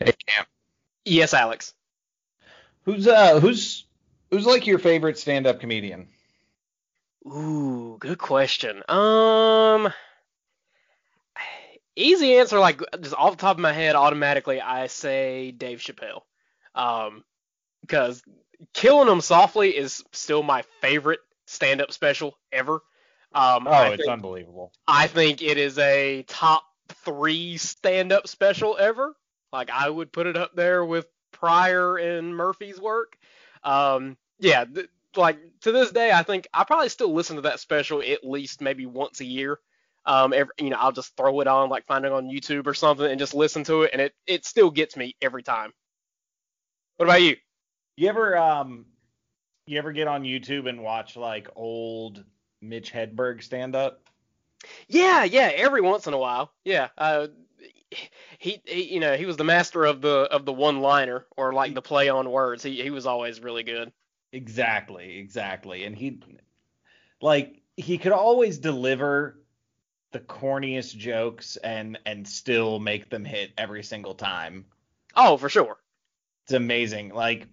[0.00, 0.46] Hey Cam.
[1.04, 1.74] Yes, Alex.
[2.84, 3.84] Who's uh who's
[4.30, 6.08] who's like your favorite stand-up comedian?
[7.26, 8.82] Ooh, good question.
[8.88, 9.92] Um,
[11.94, 12.58] easy answer.
[12.58, 16.22] Like just off the top of my head, automatically I say Dave Chappelle.
[16.74, 17.24] Um,
[17.82, 18.22] because
[18.72, 22.80] Killing Them Softly is still my favorite stand-up special ever.
[23.32, 24.72] Um, Oh, I it's think, unbelievable.
[24.86, 26.64] I think it is a top
[27.04, 29.14] three stand-up special ever.
[29.52, 33.16] Like I would put it up there with Pryor and Murphy's work.
[33.64, 37.60] Um, yeah, th- like to this day, I think I probably still listen to that
[37.60, 39.58] special at least maybe once a year.
[40.06, 42.74] Um, every, you know, I'll just throw it on, like find it on YouTube or
[42.74, 45.72] something, and just listen to it, and it it still gets me every time.
[46.96, 47.36] What about you?
[47.96, 48.86] You ever um
[49.66, 52.24] you ever get on YouTube and watch like old
[52.60, 54.02] Mitch Hedberg stand-up?
[54.88, 56.52] Yeah, yeah, every once in a while.
[56.64, 56.88] Yeah.
[56.98, 57.28] Uh,
[58.38, 61.74] he, he you know, he was the master of the of the one-liner or like
[61.74, 62.62] the play on words.
[62.62, 63.92] He he was always really good.
[64.32, 65.84] Exactly, exactly.
[65.84, 66.20] And he
[67.20, 69.40] like he could always deliver
[70.12, 74.66] the corniest jokes and and still make them hit every single time.
[75.16, 75.78] Oh, for sure.
[76.44, 77.10] It's amazing.
[77.10, 77.48] Like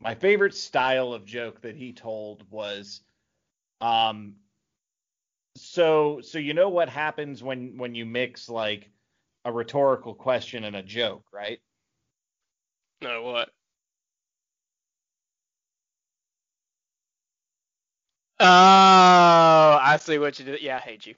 [0.00, 3.00] my favorite style of joke that he told was
[3.80, 4.34] um
[5.56, 8.90] so so you know what happens when when you mix like
[9.48, 11.58] a rhetorical question and a joke, right?
[13.00, 13.48] No, what?
[18.40, 18.46] Oh,
[19.82, 20.62] I see what you did.
[20.62, 21.14] Yeah, I hate you.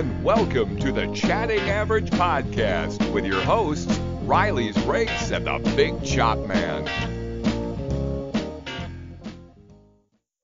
[0.00, 6.02] And welcome to the Chatting Average Podcast with your hosts, Riley's Race and the Big
[6.02, 6.86] Chop Man.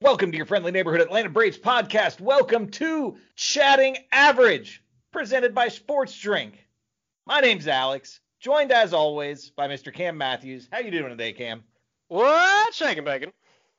[0.03, 2.21] Welcome to your friendly neighborhood Atlanta Braves podcast.
[2.21, 6.69] Welcome to Chatting Average, presented by Sports Drink.
[7.25, 9.91] My name's Alex, joined as always by Mr.
[9.91, 10.69] Cam Matthews.
[10.71, 11.65] How you doing today, Cam?
[12.09, 12.75] What?
[12.75, 13.33] Shaking bacon.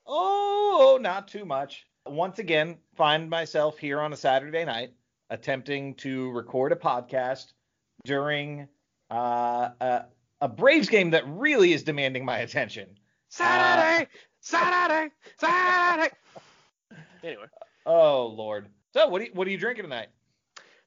[0.07, 1.85] Oh, oh, not too much.
[2.07, 4.93] Once again, find myself here on a Saturday night
[5.29, 7.53] attempting to record a podcast
[8.05, 8.67] during
[9.11, 10.05] uh, a,
[10.41, 12.87] a Braves game that really is demanding my attention.
[13.29, 14.09] Saturday,
[14.41, 16.13] Saturday, Saturday.
[17.23, 17.47] Anyway,
[17.85, 18.67] Oh Lord.
[18.93, 20.07] So what are you, what are you drinking tonight?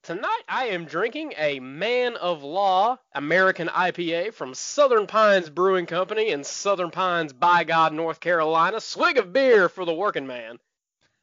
[0.03, 6.31] tonight I am drinking a Man of Law American IPA from Southern Pines Brewing Company
[6.31, 8.81] in Southern Pines, by God, North Carolina.
[8.81, 10.59] Swig of beer for the working man.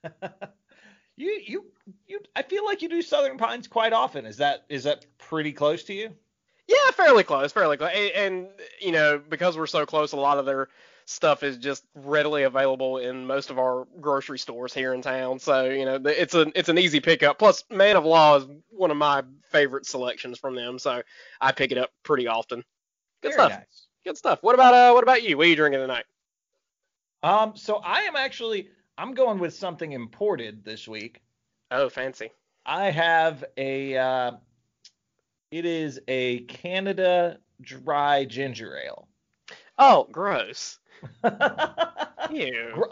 [1.18, 1.66] You you
[2.08, 4.26] you I feel like you do Southern Pines quite often.
[4.26, 6.12] Is that is that pretty close to you?
[6.68, 7.92] Yeah, fairly close, fairly close.
[7.94, 8.48] And, and
[8.80, 10.68] you know, because we're so close, a lot of their
[11.06, 15.40] stuff is just readily available in most of our grocery stores here in town.
[15.40, 17.40] So you know, it's an it's an easy pickup.
[17.40, 21.02] Plus, Man of Law is one of my favorite selections from them, so
[21.42, 22.64] I pick it up pretty often.
[23.24, 23.52] Good Very stuff.
[23.52, 23.88] nice.
[24.06, 24.40] Good stuff.
[24.42, 25.36] What about uh, what about you?
[25.36, 26.06] What are you drinking tonight?
[27.24, 31.22] Um so I am actually I'm going with something imported this week.
[31.72, 32.32] Oh, fancy.
[32.66, 34.32] I have a uh
[35.52, 39.08] it is a Canada dry ginger ale.
[39.78, 40.80] Oh, gross.
[41.24, 42.84] Gr-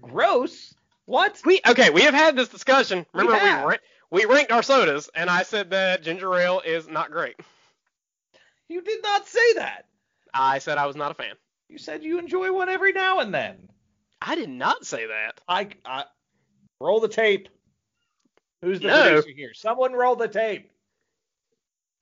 [0.00, 0.74] gross.
[1.06, 1.40] What?
[1.44, 1.90] We okay.
[1.90, 3.06] We have had this discussion.
[3.12, 3.64] Remember, we have.
[3.64, 3.76] ra-
[4.10, 7.36] we ranked our sodas, and I said that ginger ale is not great.
[8.68, 9.86] You did not say that.
[10.34, 11.34] I said I was not a fan.
[11.68, 13.68] You said you enjoy one every now and then.
[14.24, 15.40] I did not say that.
[15.48, 16.04] I, I
[16.80, 17.48] roll the tape.
[18.62, 19.02] Who's the No.
[19.16, 19.54] producer here?
[19.54, 20.70] Someone roll the tape.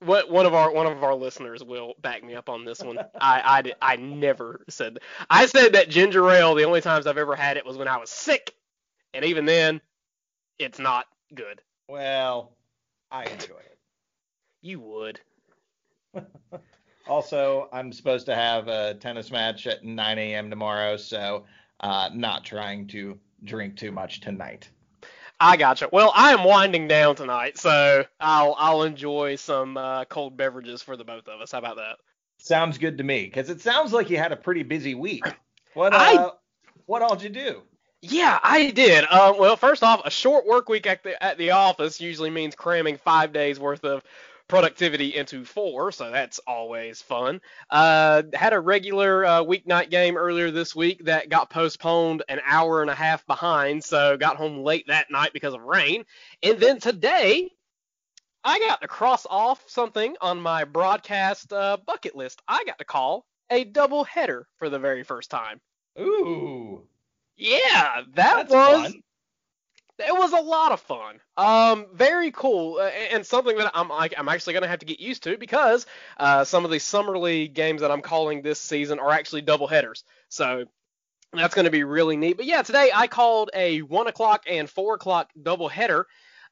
[0.00, 2.98] What one of our one of our listeners will back me up on this one.
[3.20, 5.02] I I did, I never said that.
[5.28, 6.54] I said that ginger ale.
[6.54, 8.54] The only times I've ever had it was when I was sick,
[9.14, 9.80] and even then,
[10.58, 11.60] it's not good.
[11.88, 12.52] Well,
[13.10, 13.78] I enjoy it.
[14.62, 15.20] You would.
[17.08, 20.48] Also, I'm supposed to have a tennis match at 9 a.m.
[20.50, 21.44] tomorrow, so
[21.80, 24.68] uh, not trying to drink too much tonight.
[25.38, 25.88] I gotcha.
[25.90, 30.96] Well, I am winding down tonight, so I'll I'll enjoy some uh, cold beverages for
[30.96, 31.52] the both of us.
[31.52, 31.96] How about that?
[32.38, 35.24] Sounds good to me, because it sounds like you had a pretty busy week.
[35.74, 36.30] What I- uh,
[36.86, 37.62] what all did you do?
[38.02, 39.04] Yeah, I did.
[39.10, 42.54] Uh, well, first off, a short work week at the at the office usually means
[42.54, 44.02] cramming five days worth of
[44.50, 47.40] productivity into four, so that's always fun.
[47.70, 52.82] Uh, had a regular uh, weeknight game earlier this week that got postponed an hour
[52.82, 56.04] and a half behind, so got home late that night because of rain.
[56.42, 57.50] And then today,
[58.44, 62.42] I got to cross off something on my broadcast uh, bucket list.
[62.48, 65.60] I got to call a double header for the very first time.
[65.98, 66.82] Ooh,
[67.36, 69.02] Yeah, that that's was fun.
[70.00, 71.20] It was a lot of fun.
[71.36, 75.00] Um, very cool, uh, and something that I'm like I'm actually gonna have to get
[75.00, 75.86] used to because
[76.18, 79.66] uh, some of the summer league games that I'm calling this season are actually double
[79.66, 80.04] headers.
[80.28, 80.64] So
[81.32, 82.36] that's gonna be really neat.
[82.36, 86.06] But yeah, today I called a one o'clock and four o'clock double header.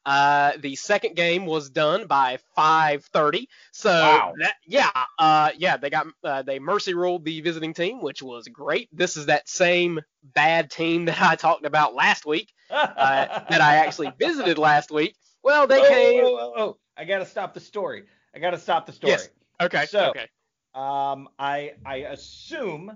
[0.05, 3.47] Uh, the second game was done by 5:30.
[3.71, 4.33] So Wow.
[4.39, 8.47] that, yeah, uh, yeah, they got uh, they mercy ruled the visiting team, which was
[8.47, 8.89] great.
[8.93, 13.75] This is that same bad team that I talked about last week uh, that I
[13.77, 15.15] actually visited last week.
[15.43, 16.23] Well, they oh, came.
[16.25, 18.03] Oh, oh, oh, I gotta stop the story.
[18.35, 19.13] I gotta stop the story.
[19.13, 19.29] Yes.
[19.61, 19.85] Okay.
[19.85, 20.27] So- okay.
[20.75, 22.91] Um, I I assume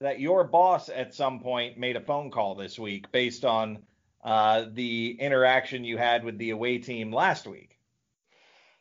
[0.00, 3.78] that your boss at some point made a phone call this week based on
[4.24, 7.78] uh, the interaction you had with the away team last week.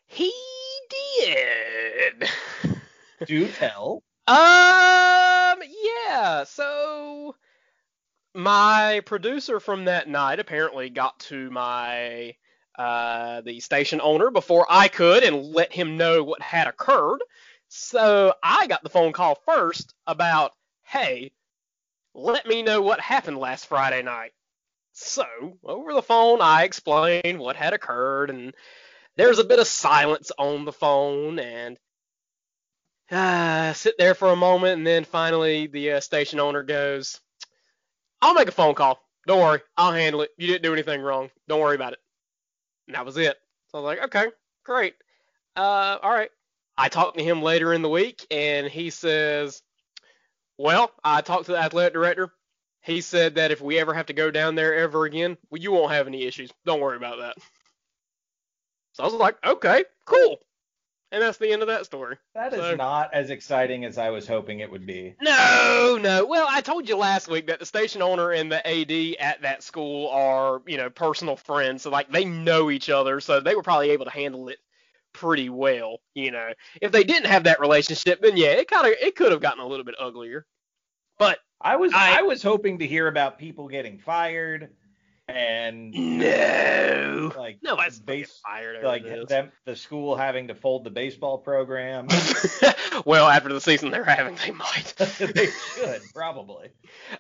[0.06, 0.32] He
[1.20, 2.30] did.
[3.26, 4.04] Do tell.
[4.30, 5.60] Um,
[6.06, 6.44] yeah.
[6.44, 7.34] So
[8.38, 12.36] my producer from that night apparently got to my
[12.78, 17.20] uh the station owner before I could and let him know what had occurred.
[17.70, 20.54] So I got the phone call first about,
[20.84, 21.32] "Hey,
[22.14, 24.34] let me know what happened last Friday night."
[24.94, 25.26] So,
[25.64, 28.54] over the phone I explained what had occurred and
[29.16, 31.78] there's a bit of silence on the phone and
[33.10, 37.20] uh, sit there for a moment, and then finally the uh, station owner goes,
[38.22, 39.00] "I'll make a phone call.
[39.26, 40.32] Don't worry, I'll handle it.
[40.38, 41.30] You didn't do anything wrong.
[41.48, 42.00] Don't worry about it."
[42.88, 43.38] And that was it.
[43.68, 44.32] So I was like, "Okay,
[44.64, 44.96] great.
[45.56, 46.32] Uh, all right."
[46.78, 49.64] I talked to him later in the week, and he says,
[50.58, 52.32] "Well, I talked to the athletic director.
[52.82, 55.72] He said that if we ever have to go down there ever again, well, you
[55.72, 56.52] won't have any issues.
[56.66, 57.38] Don't worry about that."
[58.94, 60.40] So I was like, "Okay, cool."
[61.12, 62.18] And that's the end of that story.
[62.36, 65.16] That is So- not as exciting as I was hoping it would be.
[65.22, 66.26] No, no.
[66.26, 69.64] Well, I told you last week that the station owner and the AD at that
[69.64, 71.84] school are, you know, personal friends.
[71.84, 74.58] So like they know each other, so they were probably able to handle it
[75.14, 76.52] pretty well, you know.
[76.82, 79.64] If they didn't have that relationship, then yeah, it kind of it could have gotten
[79.64, 80.46] a little bit uglier.
[81.18, 84.70] But I was I- I, was hoping to hear about people getting fired
[85.28, 87.34] and no.
[87.38, 89.28] like Nobody's base fired over like this.
[89.28, 92.08] them the school having to fold the baseball program.
[93.06, 94.94] well, after the season they're having, they might.
[95.20, 96.70] they should probably.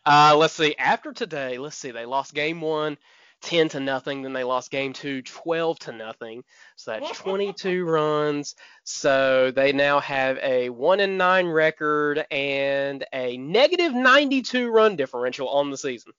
[0.05, 0.75] Uh, let's see.
[0.77, 1.91] After today, let's see.
[1.91, 2.97] They lost game one,
[3.41, 4.21] 10 to nothing.
[4.21, 6.43] Then they lost game two, 12 to nothing.
[6.77, 8.55] So that's 22 runs.
[8.85, 15.49] So they now have a one and nine record and a negative 92 run differential
[15.49, 16.13] on the season.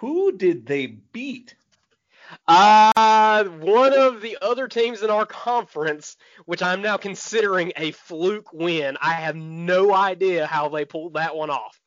[0.00, 1.54] Who did they beat?
[2.48, 6.16] Uh, one of the other teams in our conference,
[6.46, 8.96] which I'm now considering a fluke win.
[9.02, 11.78] I have no idea how they pulled that one off.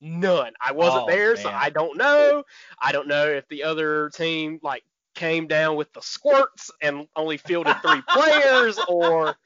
[0.00, 0.52] None.
[0.60, 1.50] I wasn't Oh, there, so.
[1.50, 2.42] I don't know.
[2.80, 4.82] I don't know if the other team like
[5.14, 9.36] came down with the squirts and only fielded three players or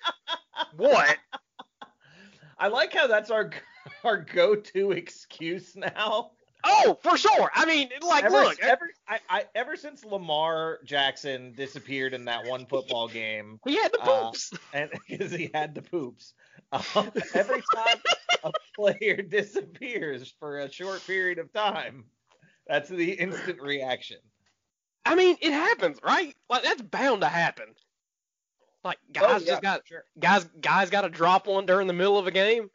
[0.77, 1.17] what.
[2.59, 3.51] I like how that's our
[4.05, 6.31] our go-to excuse now.
[6.65, 7.51] Oh, for sure.
[7.55, 12.47] I mean, like, ever, look, ever, I, I, ever since Lamar Jackson disappeared in that
[12.47, 14.53] one football game, he had the uh, poops.
[14.73, 16.35] and because he had the poops,
[16.73, 17.97] um, every time
[18.45, 22.05] a player disappears for a short period of time,
[22.67, 24.19] that's the instant reaction.
[25.05, 26.35] I mean, it happens, right?
[26.51, 27.67] Like that's bound to happen.
[28.85, 30.05] Like guys Oh, yeah, just got sure.
[30.19, 32.69] guys guys got to drop one during the middle of a game.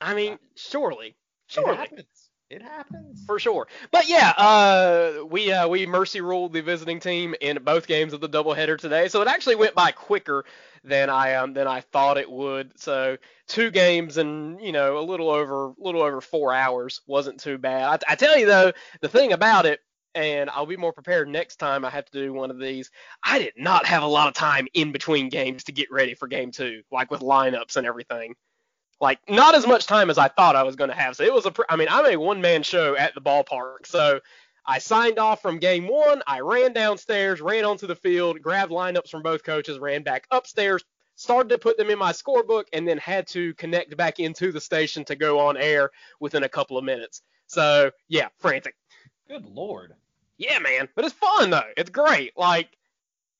[0.00, 1.16] I mean, surely,
[1.48, 2.30] It surely, happens.
[2.48, 3.24] It happens.
[3.26, 3.66] for sure.
[3.90, 8.20] But yeah, uh, we uh, we mercy ruled the visiting team in both games of
[8.20, 10.44] the doubleheader today, so it actually went by quicker
[10.84, 12.78] than I um than I thought it would.
[12.78, 13.16] So
[13.48, 18.04] two games and you know a little over little over four hours wasn't too bad.
[18.08, 19.80] I, I tell you though, the thing about it,
[20.14, 22.90] and I'll be more prepared next time I have to do one of these.
[23.24, 26.28] I did not have a lot of time in between games to get ready for
[26.28, 28.34] game two, like with lineups and everything.
[29.00, 31.16] Like not as much time as I thought I was going to have.
[31.16, 33.86] So it was a, pr- I mean, I'm a one man show at the ballpark.
[33.86, 34.20] So
[34.64, 36.22] I signed off from game one.
[36.26, 40.82] I ran downstairs, ran onto the field, grabbed lineups from both coaches, ran back upstairs,
[41.14, 44.60] started to put them in my scorebook, and then had to connect back into the
[44.60, 47.22] station to go on air within a couple of minutes.
[47.46, 48.76] So yeah, frantic.
[49.28, 49.94] Good lord.
[50.38, 50.88] Yeah, man.
[50.94, 51.70] But it's fun though.
[51.76, 52.32] It's great.
[52.36, 52.68] Like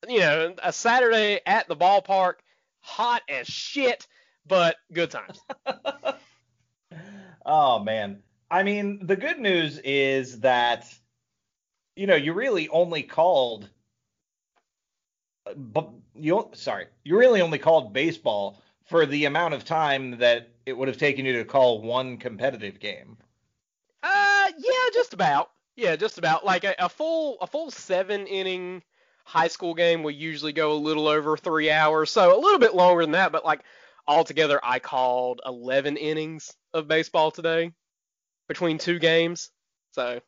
[0.07, 2.35] you know, a Saturday at the ballpark,
[2.79, 4.07] hot as shit,
[4.47, 5.39] but good times.
[7.45, 8.21] oh man.
[8.49, 10.85] I mean, the good news is that
[11.95, 13.69] you know, you really only called
[15.55, 20.77] but you sorry, you really only called baseball for the amount of time that it
[20.77, 23.17] would have taken you to call one competitive game.
[24.03, 25.51] Uh, yeah, just about.
[25.75, 26.45] Yeah, just about.
[26.45, 28.83] Like a, a full a full seven inning
[29.25, 32.75] high school game will usually go a little over three hours, so a little bit
[32.75, 33.31] longer than that.
[33.31, 33.61] But like
[34.07, 37.71] altogether, I called 11 innings of baseball today
[38.47, 39.51] between two games,
[39.91, 40.21] so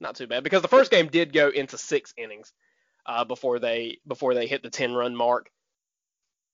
[0.00, 0.44] not too bad.
[0.44, 2.52] Because the first game did go into six innings
[3.06, 5.50] uh, before they before they hit the 10 run mark.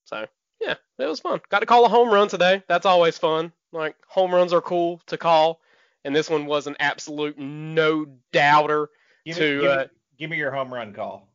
[0.05, 0.27] So
[0.61, 1.41] yeah, it was fun.
[1.49, 2.63] Got to call a home run today.
[2.69, 3.53] That's always fun.
[3.73, 5.61] Like home runs are cool to call,
[6.05, 8.89] and this one was an absolute no doubter.
[9.27, 9.85] Give me, To, give, uh, me,
[10.19, 11.29] give me your home run call.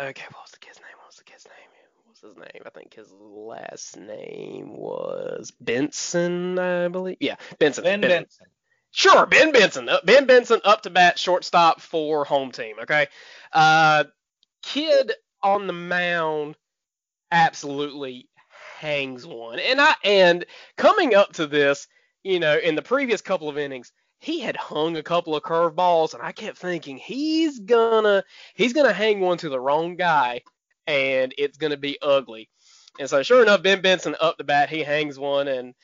[0.00, 0.58] Okay, what was the kid's name?
[0.58, 0.77] What was the kid's name?
[0.77, 0.77] What was
[2.28, 2.62] his name?
[2.64, 7.16] I think his last name was Benson, I believe.
[7.20, 7.84] Yeah, Benson.
[7.84, 8.46] Ben Benson.
[8.90, 9.88] Sure, Ben Benson.
[9.88, 12.76] Uh, Ben Benson up to bat, shortstop for home team.
[12.82, 13.06] Okay,
[13.52, 14.04] uh,
[14.62, 16.56] kid on the mound
[17.30, 18.28] absolutely
[18.78, 20.44] hangs one, and I and
[20.76, 21.88] coming up to this,
[22.22, 26.14] you know, in the previous couple of innings, he had hung a couple of curveballs,
[26.14, 30.42] and I kept thinking he's gonna he's gonna hang one to the wrong guy,
[30.88, 32.48] and it's gonna be ugly.
[32.98, 35.74] And so sure enough, Ben Benson up the bat, he hangs one, and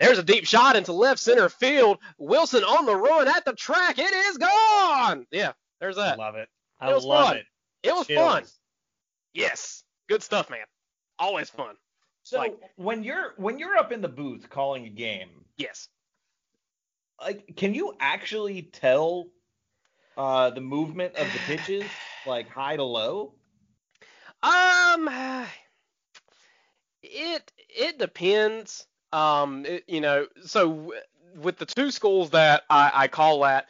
[0.00, 1.98] there's a deep shot into left center field.
[2.18, 3.98] Wilson on the run at the track.
[3.98, 5.26] It is gone.
[5.30, 6.18] Yeah, there's I that.
[6.18, 6.48] love it.
[6.80, 7.36] It I was love fun.
[7.38, 7.46] it.
[7.82, 8.32] It was Chills.
[8.32, 8.44] fun.
[9.34, 10.64] Yes, good stuff, man.
[11.18, 11.74] Always fun.
[12.22, 15.88] So Like- when you're when you're up in the booth calling a game, Yes.
[17.20, 19.28] like can you actually tell
[20.16, 21.84] uh the movement of the pitches
[22.26, 23.34] like high to low?
[24.42, 25.08] Um,
[27.02, 28.86] it it depends.
[29.12, 31.00] Um, it, you know, so w-
[31.36, 33.66] with the two schools that I, I call at,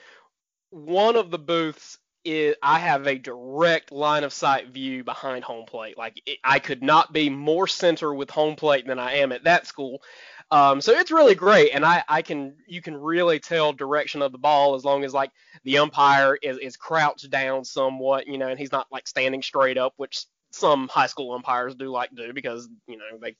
[0.71, 5.65] one of the booths is I have a direct line of sight view behind home
[5.67, 5.97] plate.
[5.97, 9.45] Like it, I could not be more center with home plate than I am at
[9.45, 10.03] that school.
[10.51, 14.31] Um, so it's really great, and I, I can you can really tell direction of
[14.33, 15.33] the ball as long as like
[15.65, 19.77] the umpire is, is crouched down somewhat, you know, and he's not like standing straight
[19.77, 20.25] up, which
[20.57, 23.37] some high school umpires do like do because you know they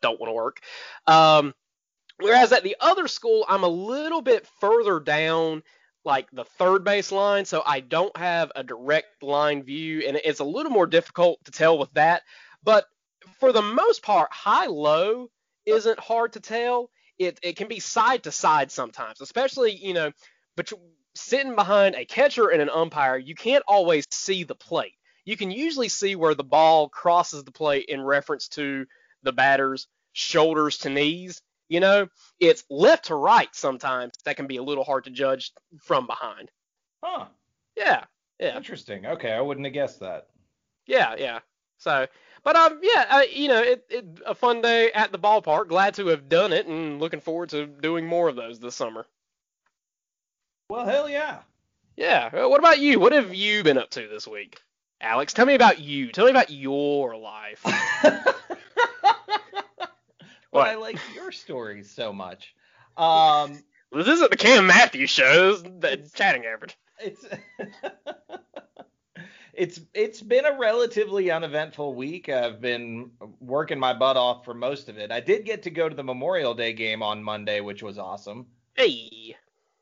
[0.00, 0.60] don't want to work.
[1.06, 1.54] Um,
[2.18, 5.62] whereas at the other school, I'm a little bit further down,
[6.04, 10.40] like the third base line, so I don't have a direct line view, and it's
[10.40, 12.22] a little more difficult to tell with that.
[12.62, 12.86] But
[13.40, 15.28] for the most part, high low
[15.66, 16.90] isn't hard to tell.
[17.18, 20.12] It it can be side to side sometimes, especially you know,
[20.56, 20.72] but
[21.14, 24.94] sitting behind a catcher and an umpire, you can't always see the plate.
[25.24, 28.86] You can usually see where the ball crosses the plate in reference to
[29.22, 31.42] the batter's shoulders to knees.
[31.68, 32.08] You know,
[32.40, 36.50] it's left to right sometimes that can be a little hard to judge from behind.
[37.02, 37.26] Huh.
[37.76, 38.04] Yeah,
[38.38, 38.56] yeah.
[38.56, 39.06] Interesting.
[39.06, 40.26] Okay, I wouldn't have guessed that.
[40.86, 41.38] Yeah, yeah.
[41.78, 42.06] So,
[42.44, 45.68] but um, yeah, uh, you know, it, it a fun day at the ballpark.
[45.68, 49.06] Glad to have done it, and looking forward to doing more of those this summer.
[50.68, 51.38] Well, hell yeah.
[51.96, 52.46] Yeah.
[52.46, 53.00] What about you?
[53.00, 54.60] What have you been up to this week,
[55.02, 55.32] Alex?
[55.32, 56.12] Tell me about you.
[56.12, 57.64] Tell me about your life.
[60.52, 62.54] But I like your stories so much.
[62.96, 63.58] Um,
[63.92, 65.56] this isn't the Cam Matthews show.
[65.56, 66.76] The chatting average.
[67.00, 67.24] it's
[69.54, 72.28] it's it's been a relatively uneventful week.
[72.28, 75.10] I've been working my butt off for most of it.
[75.10, 78.46] I did get to go to the Memorial Day game on Monday, which was awesome.
[78.74, 79.36] Hey.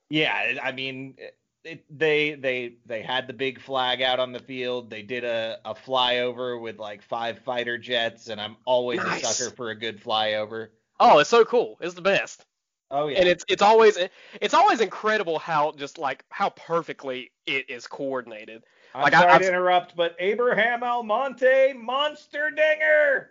[0.08, 1.14] Yeah, I mean,
[1.64, 4.90] it, they they they had the big flag out on the field.
[4.90, 9.22] They did a, a flyover with like five fighter jets, and I'm always Nice.
[9.22, 10.68] a sucker for a good flyover.
[10.98, 11.76] Oh, it's so cool.
[11.80, 12.44] It's the best.
[12.90, 13.96] Oh yeah, And it's it's always
[14.40, 18.64] it's always incredible how just like how perfectly it is coordinated.
[18.94, 23.30] I'm like, sorry I've- to interrupt, but Abraham Almonte, monster dinger.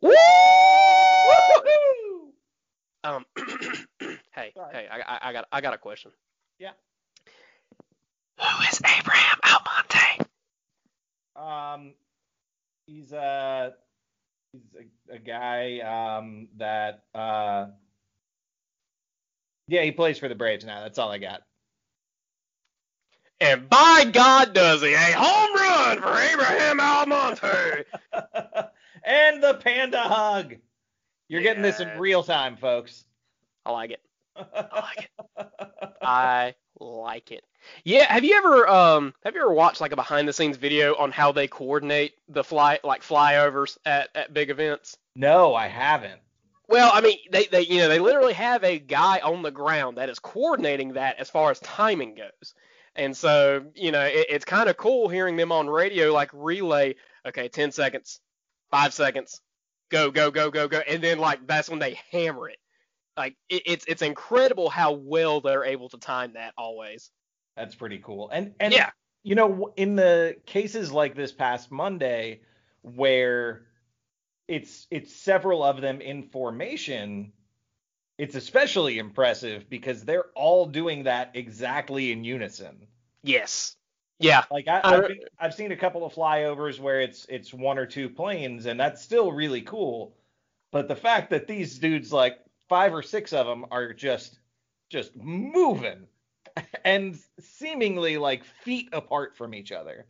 [0.00, 0.10] Woo!
[1.28, 2.32] Woo-hoo!
[3.04, 3.26] Um,
[4.32, 4.72] hey, Sorry.
[4.72, 6.10] hey, I, I, I got, I got a question.
[6.58, 6.70] Yeah.
[8.40, 10.24] Who is Abraham Almonte?
[11.36, 11.94] Um,
[12.86, 13.74] he's a
[14.52, 14.62] he's
[15.10, 17.66] a, a guy um that uh
[19.66, 20.82] yeah he plays for the Braves now.
[20.82, 21.42] That's all I got.
[23.40, 27.84] And by God, does he a home run for Abraham Almonte?
[29.04, 30.56] and the panda hug.
[31.28, 33.04] You're getting this in real time, folks.
[33.64, 34.00] I like it.
[34.36, 35.90] I like it.
[36.02, 37.44] I like it.
[37.84, 40.94] Yeah, have you ever um have you ever watched like a behind the scenes video
[40.96, 44.96] on how they coordinate the fly like flyovers at, at big events?
[45.14, 46.20] No, I haven't.
[46.68, 49.96] Well, I mean, they, they you know they literally have a guy on the ground
[49.96, 52.54] that is coordinating that as far as timing goes,
[52.94, 56.94] and so you know it, it's kind of cool hearing them on radio like relay.
[57.26, 58.20] Okay, ten seconds,
[58.70, 59.40] five seconds,
[59.88, 62.58] go go go go go, and then like that's when they hammer it.
[63.18, 67.10] Like it, it's it's incredible how well they're able to time that always.
[67.56, 68.30] That's pretty cool.
[68.30, 68.90] And and Yeah.
[69.24, 72.42] you know, in the cases like this past Monday,
[72.82, 73.66] where
[74.46, 77.32] it's it's several of them in formation,
[78.16, 82.86] it's especially impressive because they're all doing that exactly in unison.
[83.22, 83.76] Yes.
[84.20, 84.44] Yeah.
[84.50, 88.08] Like I, been, I've seen a couple of flyovers where it's it's one or two
[88.08, 90.16] planes, and that's still really cool.
[90.70, 94.38] But the fact that these dudes, like five or six of them, are just
[94.90, 96.06] just moving
[96.84, 100.06] and seemingly like feet apart from each other.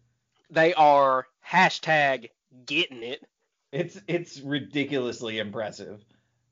[0.50, 2.30] They are hashtag
[2.66, 3.24] getting it.
[3.72, 6.04] It's it's ridiculously impressive.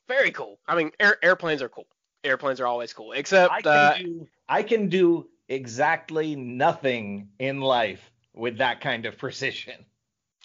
[0.09, 0.59] Very cool.
[0.69, 1.87] I mean, air, airplanes are cool.
[2.23, 3.13] Airplanes are always cool.
[3.13, 9.07] Except I can uh, do I can do exactly nothing in life with that kind
[9.07, 9.85] of precision.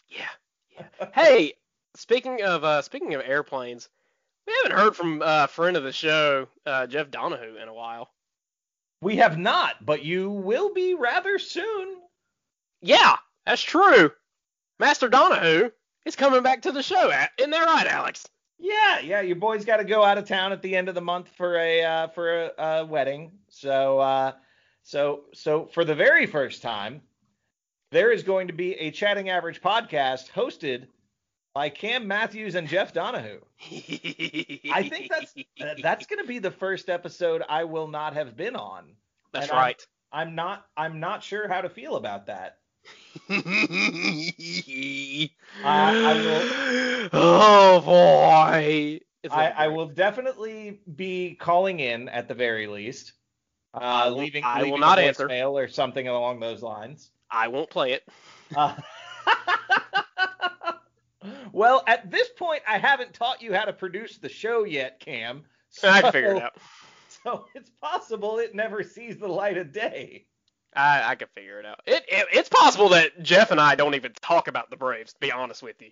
[0.08, 0.30] Yeah.
[0.78, 1.08] yeah.
[1.14, 1.54] hey,
[1.96, 3.90] speaking of uh, speaking of airplanes,
[4.48, 8.10] we haven't heard from uh, friend of the show, uh, Jeff Donahue, in a while.
[9.02, 11.98] We have not, but you will be rather soon.
[12.82, 14.12] Yeah, that's true.
[14.80, 15.70] Master Donahue
[16.06, 17.10] is coming back to the show.
[17.12, 18.28] a- Isn't that right, Alex?
[18.60, 21.02] Yeah, yeah, your boy's got to go out of town at the end of the
[21.02, 23.32] month for a uh, for a, a wedding.
[23.50, 24.34] So uh,
[24.84, 27.02] so so for the very first time,
[27.92, 30.86] there is going to be a Chatting Average podcast hosted
[31.54, 33.40] by Cam Matthews and Jeff Donahue.
[33.72, 38.36] I think that's uh, that's going to be the first episode I will not have
[38.36, 38.94] been on.
[39.34, 39.88] that's and I'm- right.
[40.14, 42.58] I'm not I'm not sure how to feel about that.
[45.64, 49.00] I Oh boy.
[49.30, 53.14] I, I will definitely be calling in at the very least.
[53.74, 55.28] Uh, will- leaving, I will leaving not answer.
[55.28, 57.12] mail or something along those lines.
[57.30, 58.04] I won't play it.
[58.56, 58.76] Uh,
[61.52, 65.44] well, at this point, I haven't taught you how to produce the show yet, Cam.
[65.70, 66.58] So, I can figure it out.
[67.24, 70.26] So it's possible it never sees the light of day.
[70.76, 71.82] I, I can figure it out.
[71.86, 75.14] It, it it's possible that Jeff and I don't even talk about the Braves.
[75.14, 75.92] To be honest with you,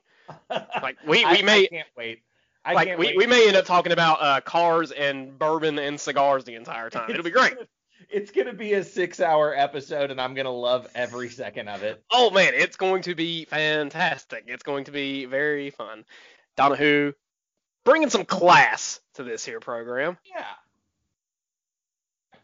[0.81, 2.23] like we, I, we may I can't wait.
[2.65, 3.17] I like we, wait.
[3.17, 7.10] we may end up talking about uh, cars and bourbon and cigars the entire time.
[7.10, 7.53] It'll be great.
[8.10, 12.04] It's gonna be a six-hour episode, and I'm gonna love every second of it.
[12.12, 14.45] Oh man, it's going to be fantastic.
[14.48, 16.06] It's going to be very fun.
[16.56, 17.13] Donahue
[17.84, 20.17] bringing some class to this here program.
[20.26, 20.45] Yeah.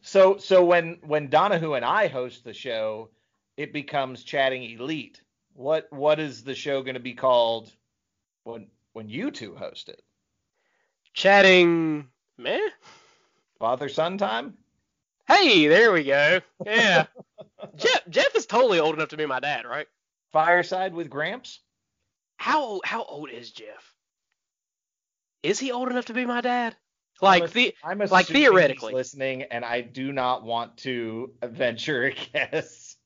[0.01, 3.09] So so when when Donahue and I host the show,
[3.57, 5.21] it becomes chatting elite.
[5.53, 7.71] What what is the show going to be called
[8.43, 10.01] when when you two host it?
[11.13, 12.59] Chatting, meh.
[13.57, 14.57] Father son time?
[15.27, 16.41] Hey, there we go.
[16.65, 17.05] Yeah.
[17.75, 19.87] Jeff Jeff is totally old enough to be my dad, right?
[20.31, 21.61] Fireside with Gramps?
[22.37, 23.93] How how old is Jeff?
[25.43, 26.75] Is he old enough to be my dad?
[27.21, 28.93] Like I'm, the I'm like assuming he's theoretically.
[28.93, 32.97] listening, and I do not want to venture a guess,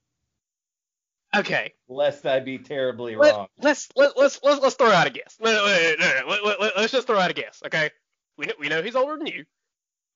[1.35, 1.73] okay.
[1.87, 3.47] lest I be terribly Let, wrong.
[3.59, 5.37] let's let, let's let's let's throw out a guess.
[5.39, 7.61] No, no, Let, let, let, let's just throw out a guess.
[7.65, 7.91] Okay.
[8.37, 9.45] We know, we know he's older than you.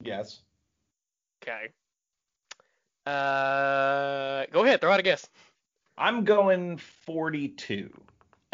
[0.02, 0.42] Yes.
[1.44, 1.70] Okay.
[3.06, 4.82] Uh, go ahead.
[4.82, 5.28] Throw out a guess.
[5.98, 7.92] I'm going 42.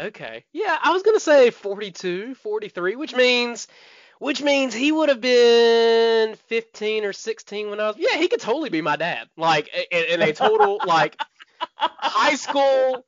[0.00, 0.44] Okay.
[0.52, 3.68] Yeah, I was gonna say 42, 43, which means,
[4.18, 7.96] which means he would have been 15 or 16 when I was.
[7.98, 9.28] Yeah, he could totally be my dad.
[9.36, 11.20] Like in, in a total like
[11.66, 13.04] high school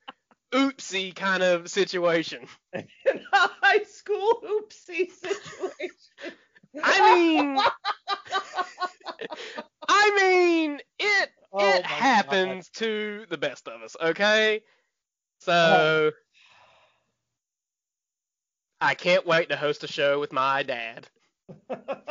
[0.52, 2.46] oopsie kind of situation.
[2.74, 2.86] In
[3.32, 6.36] a high school oopsie situation.
[6.82, 7.58] I mean,
[9.88, 11.84] I mean, it Oh it God.
[11.84, 13.94] happens to the best of us.
[14.00, 14.62] Okay.
[15.40, 15.52] So.
[15.52, 16.10] Oh.
[18.80, 21.08] I can't wait to host a show with my dad.
[21.68, 22.02] He's gonna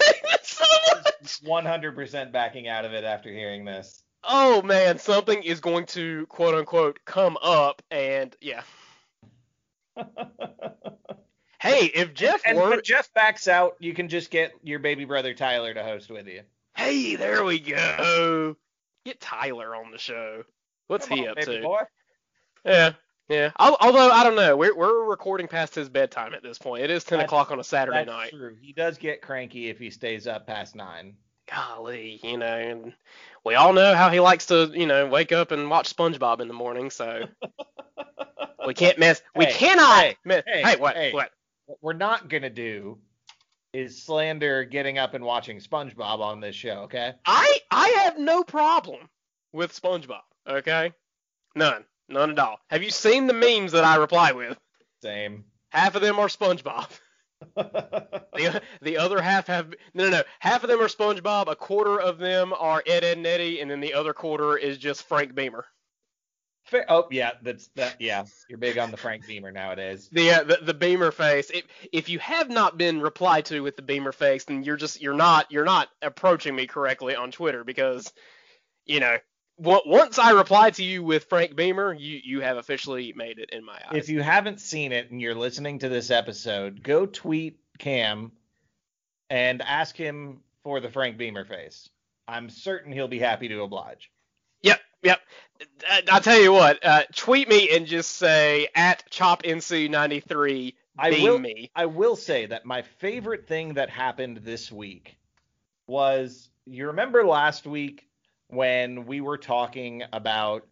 [0.00, 0.64] hate it so
[0.94, 1.40] much.
[1.42, 4.02] 100% backing out of it after hearing this.
[4.24, 8.62] Oh man, something is going to quote unquote come up, and yeah.
[11.60, 15.04] Hey, if Jeff and were, when Jeff backs out, you can just get your baby
[15.04, 16.42] brother Tyler to host with you.
[16.74, 18.56] hey, there we go.
[19.04, 20.44] Get Tyler on the show.
[20.86, 21.62] What's Come he on, up baby to?
[21.62, 21.80] boy.
[22.64, 22.92] Yeah,
[23.28, 23.50] Yeah.
[23.58, 26.82] Al- Although I don't know, we're we're recording past his bedtime at this point.
[26.82, 28.06] It is ten That's- o'clock on a Saturday night.
[28.06, 28.38] That's night.
[28.38, 28.56] true.
[28.60, 31.16] He does get cranky if he stays up past nine.
[31.50, 32.92] Golly, you know, and
[33.44, 36.48] we all know how he likes to, you know, wake up and watch SpongeBob in
[36.48, 36.90] the morning.
[36.90, 37.24] So
[38.66, 39.20] we can't miss.
[39.34, 40.42] We Hey, cannot hey, miss.
[40.46, 40.96] hey, Hey, what?
[40.96, 41.12] hey.
[41.12, 41.30] What?
[41.70, 42.98] What we're not gonna do
[43.72, 47.12] is slander getting up and watching SpongeBob on this show, okay?
[47.24, 49.08] I I have no problem
[49.52, 50.22] with SpongeBob.
[50.48, 50.92] Okay,
[51.54, 52.58] none, none at all.
[52.70, 54.58] Have you seen the memes that I reply with?
[55.00, 55.44] Same.
[55.68, 56.90] Half of them are SpongeBob.
[57.56, 60.22] The, the other half have no no no.
[60.40, 61.48] Half of them are SpongeBob.
[61.48, 64.76] A quarter of them are Ed Edd n Eddy, and then the other quarter is
[64.76, 65.66] just Frank Beamer.
[66.70, 67.96] Fair- oh yeah, that's that.
[68.00, 70.08] Yeah, you're big on the Frank Beamer nowadays.
[70.12, 71.50] The, uh, the the Beamer face.
[71.50, 75.02] If if you have not been replied to with the Beamer face, then you're just
[75.02, 78.12] you're not you're not approaching me correctly on Twitter because,
[78.86, 79.16] you know,
[79.58, 83.50] on- once I reply to you with Frank Beamer, you you have officially made it
[83.50, 83.96] in my eyes.
[83.96, 88.30] If you haven't seen it and you're listening to this episode, go tweet Cam
[89.28, 91.88] and ask him for the Frank Beamer face.
[92.28, 94.08] I'm certain he'll be happy to oblige.
[95.02, 95.20] Yep.
[95.88, 96.84] I, I'll tell you what.
[96.84, 101.70] Uh, tweet me and just say at chopnc93 I will me.
[101.74, 105.16] I will say that my favorite thing that happened this week
[105.86, 108.08] was you remember last week
[108.48, 110.66] when we were talking about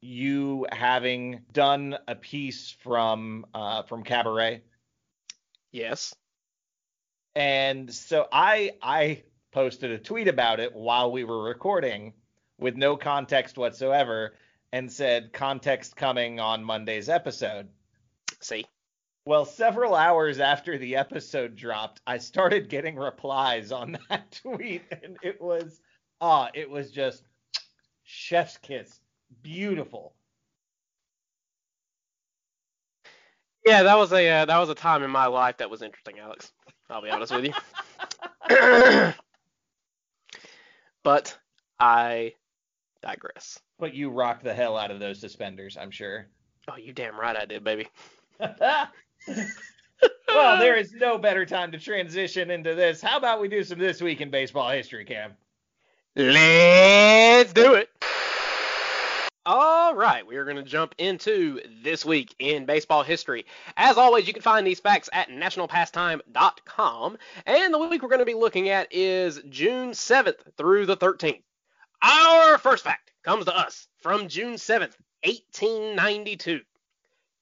[0.00, 4.62] you having done a piece from uh, from Cabaret,
[5.72, 6.14] Yes.
[7.34, 12.12] and so I I posted a tweet about it while we were recording
[12.58, 14.34] with no context whatsoever
[14.72, 17.68] and said context coming on Monday's episode.
[18.40, 18.64] See.
[19.26, 25.16] Well, several hours after the episode dropped, I started getting replies on that tweet, and
[25.22, 25.80] it was,
[26.20, 27.22] ah, it was just
[28.02, 29.00] chef's kiss,
[29.42, 30.14] beautiful.
[33.64, 36.18] Yeah, that was a uh, that was a time in my life that was interesting,
[36.18, 36.52] Alex.
[36.90, 37.54] I'll be honest with you.
[41.02, 41.38] but
[41.80, 42.34] I
[43.04, 43.58] digress.
[43.78, 46.26] But you rocked the hell out of those suspenders, I'm sure.
[46.68, 47.88] Oh, you damn right I did, baby.
[48.38, 48.88] well,
[50.58, 53.02] there is no better time to transition into this.
[53.02, 55.32] How about we do some this week in baseball history, Cam?
[56.16, 57.90] Let's do it.
[59.46, 63.44] All right, we are going to jump into this week in baseball history.
[63.76, 67.18] As always, you can find these facts at nationalpastime.com.
[67.44, 71.42] And the week we're going to be looking at is June 7th through the 13th.
[72.06, 76.60] Our first fact comes to us from June 7th, 1892.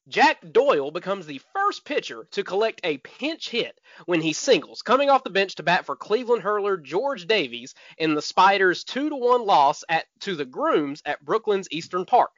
[0.07, 5.11] Jack Doyle becomes the first pitcher to collect a pinch hit when he singles, coming
[5.11, 9.17] off the bench to bat for Cleveland hurler George Davies in the Spiders' 2 to
[9.17, 12.31] 1 loss at to the Grooms at Brooklyn's Eastern Park.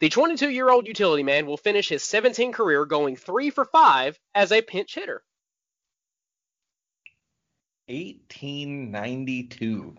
[0.00, 4.60] The 22-year-old utility man will finish his 17 career going 3 for 5 as a
[4.60, 5.24] pinch hitter.
[7.86, 9.96] 1892.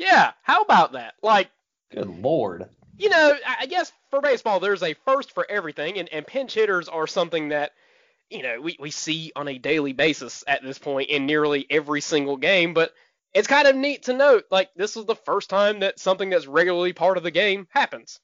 [0.00, 1.12] Yeah, how about that?
[1.22, 1.50] Like
[1.92, 2.70] Good lord.
[2.96, 6.88] you know, I guess for baseball, there's a first for everything, and, and pinch hitters
[6.88, 7.72] are something that,
[8.30, 12.00] you know, we, we see on a daily basis at this point in nearly every
[12.00, 12.72] single game.
[12.72, 12.94] But
[13.34, 16.46] it's kind of neat to note, like, this was the first time that something that's
[16.46, 18.20] regularly part of the game happens.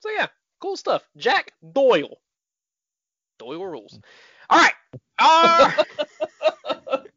[0.00, 0.26] So, yeah,
[0.60, 1.04] cool stuff.
[1.16, 2.18] Jack Doyle.
[3.38, 4.00] Doyle rules.
[4.50, 4.74] All right.
[5.20, 5.74] Our...
[6.66, 6.98] Uh,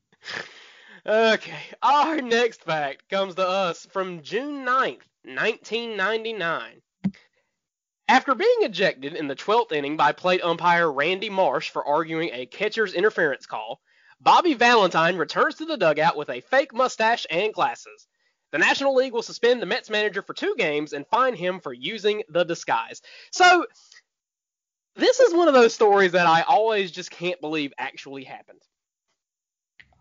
[1.33, 1.59] okay.
[1.91, 6.81] Our next fact comes to us from June 9th, 1999.
[8.07, 12.45] After being ejected in the 12th inning by plate umpire Randy Marsh for arguing a
[12.45, 13.81] catcher's interference call,
[14.21, 18.07] Bobby Valentine returns to the dugout with a fake mustache and glasses.
[18.53, 21.73] The National League will suspend the Mets manager for two games and fine him for
[21.73, 23.01] using the disguise.
[23.33, 23.65] So,
[24.95, 28.61] this is one of those stories that I always just can't believe actually happened.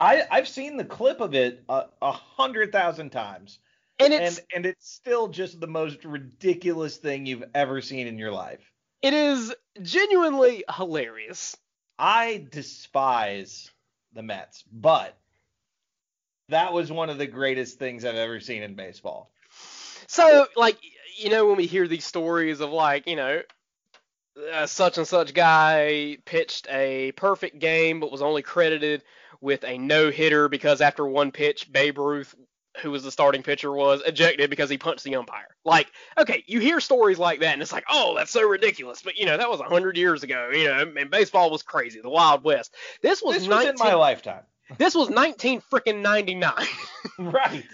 [0.00, 3.58] I I've seen the clip of it a, a hundred thousand times,
[3.98, 8.18] And it's and and it's still just the most ridiculous thing you've ever seen in
[8.18, 8.72] your life.
[9.02, 11.56] it is genuinely hilarious.
[11.98, 13.70] I despise
[14.12, 15.18] the Mets, but
[16.48, 19.32] that was one of the greatest things I've ever seen in baseball.
[20.06, 20.78] So, like,
[21.16, 23.42] you know, when we hear these stories of, like, you know,
[24.52, 29.02] uh, such and such guy pitched a perfect game but was only credited
[29.40, 32.34] with a no hitter because after one pitch, Babe Ruth,
[32.82, 35.56] who was the starting pitcher, was ejected because he punched the umpire.
[35.64, 39.02] Like, okay, you hear stories like that and it's like, oh, that's so ridiculous.
[39.02, 42.10] But, you know, that was 100 years ago, you know, and baseball was crazy, the
[42.10, 42.74] Wild West.
[43.02, 44.42] This was This was in my lifetime.
[44.78, 46.52] this was 19 freaking 99.
[47.18, 47.64] right.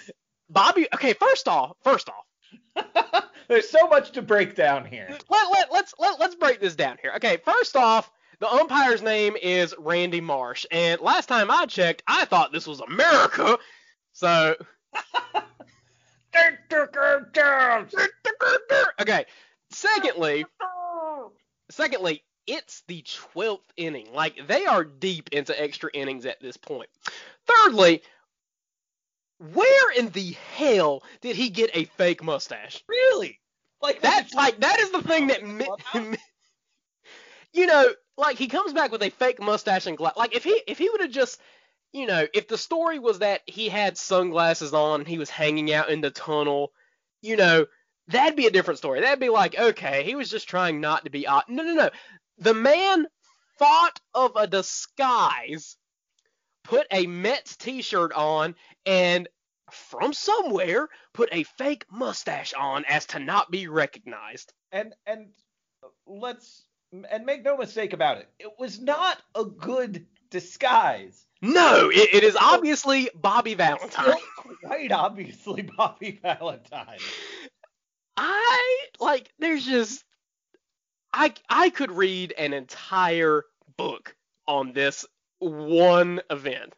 [0.48, 5.08] Bobby, okay, first off, first off, there's so much to break down here.
[5.28, 7.12] let, let, let's let, let's break this down here.
[7.16, 12.24] Okay, first off, the umpire's name is Randy Marsh, and last time I checked, I
[12.24, 13.58] thought this was America.
[14.12, 14.56] So
[19.00, 19.24] okay.
[19.70, 20.44] Secondly,
[21.70, 24.08] secondly, it's the 12th inning.
[24.12, 26.88] Like they are deep into extra innings at this point.
[27.46, 28.02] Thirdly,
[29.52, 32.82] where in the hell did he get a fake mustache?
[32.88, 33.40] Really?
[33.82, 35.66] Like That's like that is the thing that mi-
[37.52, 40.62] you know, like he comes back with a fake mustache and gla- like if he
[40.66, 41.40] if he would have just
[41.92, 45.72] you know, if the story was that he had sunglasses on and he was hanging
[45.72, 46.72] out in the tunnel,
[47.22, 47.64] you know,
[48.08, 49.00] that'd be a different story.
[49.00, 51.44] That'd be like, okay, he was just trying not to be odd.
[51.48, 51.90] No, no, no.
[52.38, 53.06] The man
[53.58, 55.76] thought of a disguise,
[56.64, 59.26] put a Mets t-shirt on, and
[59.70, 64.52] from somewhere put a fake mustache on as to not be recognized.
[64.70, 65.28] and and
[66.06, 68.28] let's and make no mistake about it.
[68.38, 71.26] It was not a good disguise.
[71.42, 74.14] No, it, it is obviously Bobby Valentine.
[74.62, 76.98] Quite obviously Bobby Valentine.
[78.16, 80.04] I like there's just
[81.12, 83.44] I I could read an entire
[83.76, 84.16] book
[84.48, 85.04] on this
[85.38, 86.72] one event.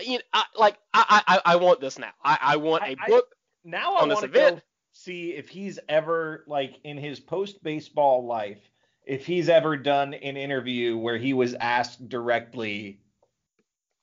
[0.00, 2.12] You know, I, like I, I I want this now.
[2.24, 3.26] I, I want a I- book.
[3.64, 4.56] Now I On this event?
[4.56, 4.62] go
[5.08, 8.60] see if he's ever like in his post baseball life,
[9.06, 13.00] if he's ever done an interview where he was asked directly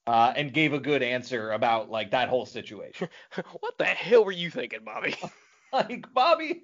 [0.07, 3.07] uh, and gave a good answer about like that whole situation.
[3.59, 5.15] what the hell were you thinking, Bobby?
[5.73, 6.63] like Bobby,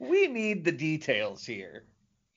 [0.00, 1.84] we need the details here.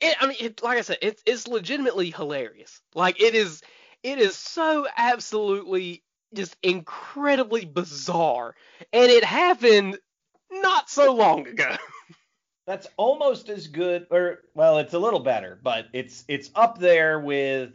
[0.02, 2.80] It, I mean, it, like I said, it's it's legitimately hilarious.
[2.94, 3.64] Like it is,
[4.04, 6.04] it is so absolutely
[6.36, 8.54] just incredibly bizarre,
[8.92, 9.98] and it happened
[10.62, 11.76] not so long ago.
[12.68, 17.20] That's almost as good, or well, it's a little better, but it's it's up there
[17.20, 17.72] with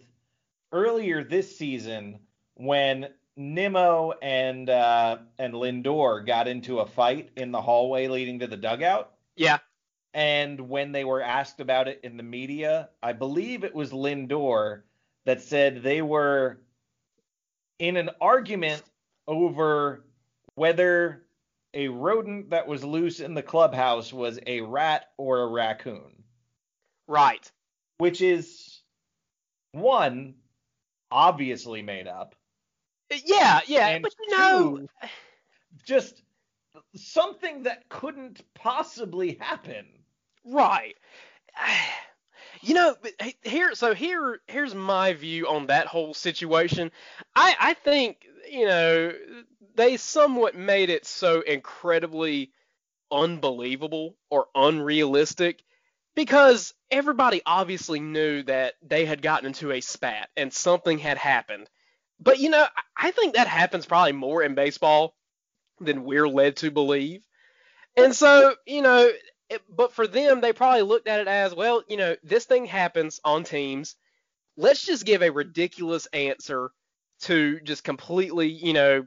[0.73, 2.21] earlier this season
[2.55, 8.47] when Nimmo and uh, and Lindor got into a fight in the hallway leading to
[8.47, 9.12] the dugout.
[9.37, 9.59] yeah,
[10.14, 14.83] And when they were asked about it in the media, I believe it was Lindor
[15.27, 16.59] that said they were
[17.79, 18.83] in an argument
[19.27, 20.05] over
[20.55, 21.25] whether
[21.79, 26.25] a rodent that was loose in the clubhouse was a rat or a raccoon,
[27.07, 27.51] right.
[27.99, 28.81] which is
[29.71, 30.35] one
[31.12, 32.35] obviously made up,
[33.25, 34.88] Yeah, yeah, and but you know, two,
[35.87, 36.25] just
[36.97, 39.87] something that couldn't possibly happen.
[40.45, 40.97] right.
[42.61, 42.97] You know,
[43.43, 46.91] here, so here, here's my view on that whole situation.
[47.37, 49.12] I, I think, you know,
[49.79, 52.51] they somewhat made it so incredibly
[53.12, 55.62] unbelievable or unrealistic
[56.17, 61.71] because everybody obviously knew that they had gotten into a spat and something had happened.
[62.19, 65.14] But you know, I- think that happens probably more in baseball
[65.81, 67.25] than we're led to believe.
[67.97, 69.11] And so, you know,
[69.49, 72.67] it, but for them, they probably looked at it as, well, you know, this thing
[72.67, 73.95] happens on teams.
[74.57, 76.73] Let's just give a ridiculous answer
[77.23, 79.07] to just completely, you know,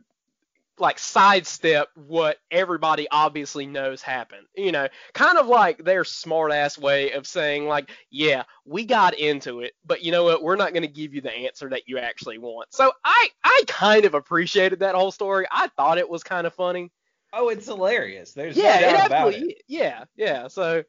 [0.82, 4.48] like sidestep what everybody obviously knows happened.
[4.56, 9.14] You know, kind of like their smart ass way of saying, like, yeah, we got
[9.14, 10.44] into it, but you know what?
[10.44, 12.74] We're not going to give you the answer that you actually want.
[12.74, 15.46] So I, I kind of appreciated that whole story.
[15.52, 16.92] I thought it was kind of funny.
[17.32, 18.34] Oh, it's hilarious.
[18.34, 19.62] There's Yeah, no it.
[19.68, 20.48] Yeah, yeah.
[20.50, 20.84] So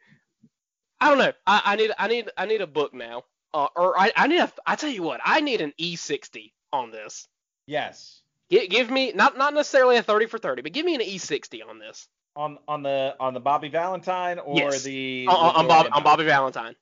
[1.01, 1.33] I don't know.
[1.47, 3.25] I, I need, I need, I need a book now.
[3.55, 4.51] Uh, or I, I need a.
[4.67, 7.29] I tell you what, I need an E60 on this.
[7.67, 8.23] Yes.
[8.53, 11.67] Give, give me not, not necessarily a 30 for 30, but give me an E60
[11.67, 12.07] on this.
[12.37, 14.83] On on the on the Bobby Valentine or Yes.
[14.83, 16.77] the On, on, Bob, on Bobby Valentine.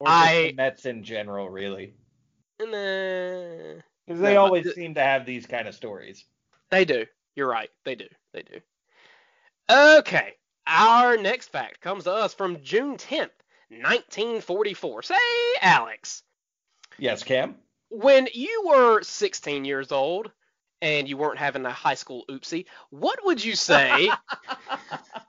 [0.00, 1.94] or I- the Mets in general, really,
[2.58, 3.82] because
[4.20, 6.24] they No, always th- seem to have these kind of stories.
[6.70, 7.06] They do.
[7.36, 7.70] You're right.
[7.84, 8.08] They do.
[8.34, 8.60] They do.
[9.70, 10.34] Okay.
[10.66, 13.30] Our next fact comes to us from June 10th,
[13.70, 15.02] 1944.
[15.02, 15.14] Say,
[15.62, 16.22] Alex,
[16.98, 17.56] Yes, Cam.
[17.94, 20.32] When you were 16 years old
[20.82, 24.10] and you weren't having a high school oopsie, what would you say?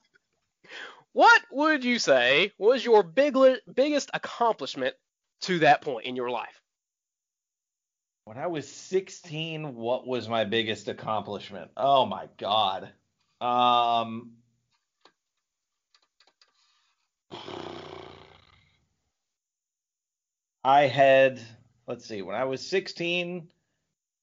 [1.13, 3.38] what would you say was your big,
[3.71, 4.95] biggest accomplishment
[5.41, 6.60] to that point in your life?
[8.23, 11.69] When I was 16, what was my biggest accomplishment?
[11.78, 12.89] Oh my god.
[13.39, 14.32] Um
[20.63, 21.39] I had
[21.87, 23.49] let's see, when I was 16,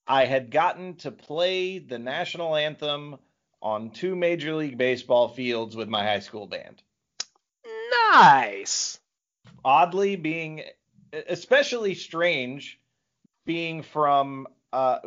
[0.06, 3.18] I had gotten to play the national anthem
[3.60, 6.82] on two Major League Baseball fields with my high school band.
[8.12, 8.98] Nice.
[9.64, 10.62] Oddly, being
[11.28, 12.80] especially strange,
[13.46, 14.98] being from uh,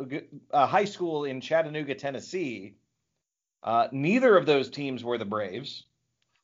[0.50, 2.76] a high school in Chattanooga, Tennessee.
[3.62, 5.84] Uh, neither of those teams were the Braves.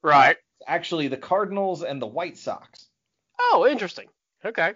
[0.03, 0.37] Right.
[0.67, 2.89] Actually, the Cardinals and the White Sox.
[3.41, 4.09] Oh, interesting.
[4.45, 4.73] Okay.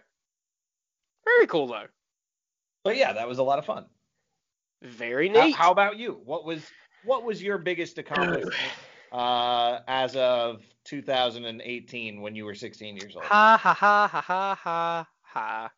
[1.27, 1.87] Very cool though.
[2.85, 3.87] But yeah, that was a lot of fun.
[4.83, 5.57] Very How, neat.
[5.57, 6.21] how about you?
[6.25, 6.65] What was
[7.05, 8.55] what was your biggest accomplishment
[9.13, 13.25] uh, as of 2018 when you were 16 years old?
[13.25, 15.71] Ha ha ha ha ha ha ha.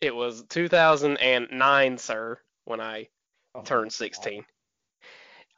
[0.00, 3.08] It was 2009, sir, when I
[3.54, 4.44] Oh, turned 16.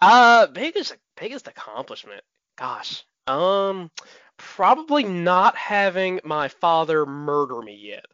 [0.01, 2.23] Uh, biggest biggest accomplishment.
[2.57, 3.05] Gosh.
[3.27, 3.91] Um,
[4.39, 8.07] probably not having my father murder me yet.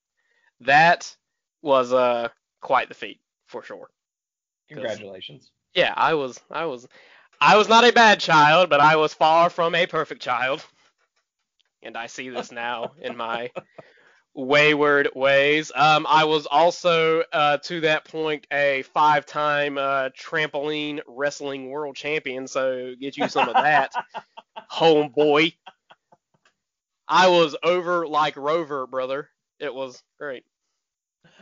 [0.60, 1.14] That
[1.62, 2.28] was uh
[2.60, 3.88] quite the feat for sure.
[4.68, 5.50] Congratulations.
[5.74, 6.86] Yeah, I was I was
[7.40, 10.64] I was not a bad child, but I was far from a perfect child.
[11.82, 13.50] And I see this now in my
[14.34, 15.70] wayward ways.
[15.74, 22.48] Um, I was also uh, to that point a five-time uh, trampoline wrestling world champion,
[22.48, 23.92] so get you some of that,
[24.72, 25.54] homeboy.
[27.06, 29.30] I was over like Rover, brother.
[29.60, 30.44] It was great.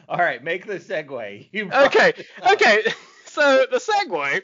[0.09, 1.48] All right, make the segue.
[1.87, 2.12] Okay,
[2.52, 2.83] okay.
[3.26, 4.40] So the segue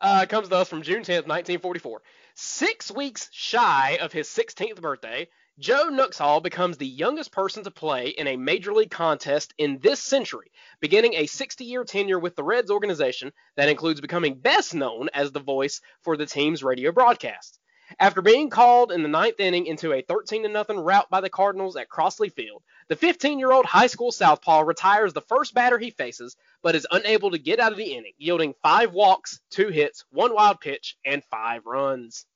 [0.00, 2.02] uh, comes to us from June 10th, 1944.
[2.34, 5.28] Six weeks shy of his 16th birthday,
[5.60, 10.02] Joe Nuxhall becomes the youngest person to play in a major league contest in this
[10.02, 10.50] century,
[10.80, 15.38] beginning a 60-year tenure with the Reds organization that includes becoming best known as the
[15.38, 17.60] voice for the team's radio broadcast.
[17.98, 21.76] After being called in the ninth inning into a 13 0 rout by the Cardinals
[21.76, 25.90] at Crosley Field, the 15 year old high school southpaw retires the first batter he
[25.90, 30.04] faces, but is unable to get out of the inning, yielding five walks, two hits,
[30.10, 32.26] one wild pitch, and five runs.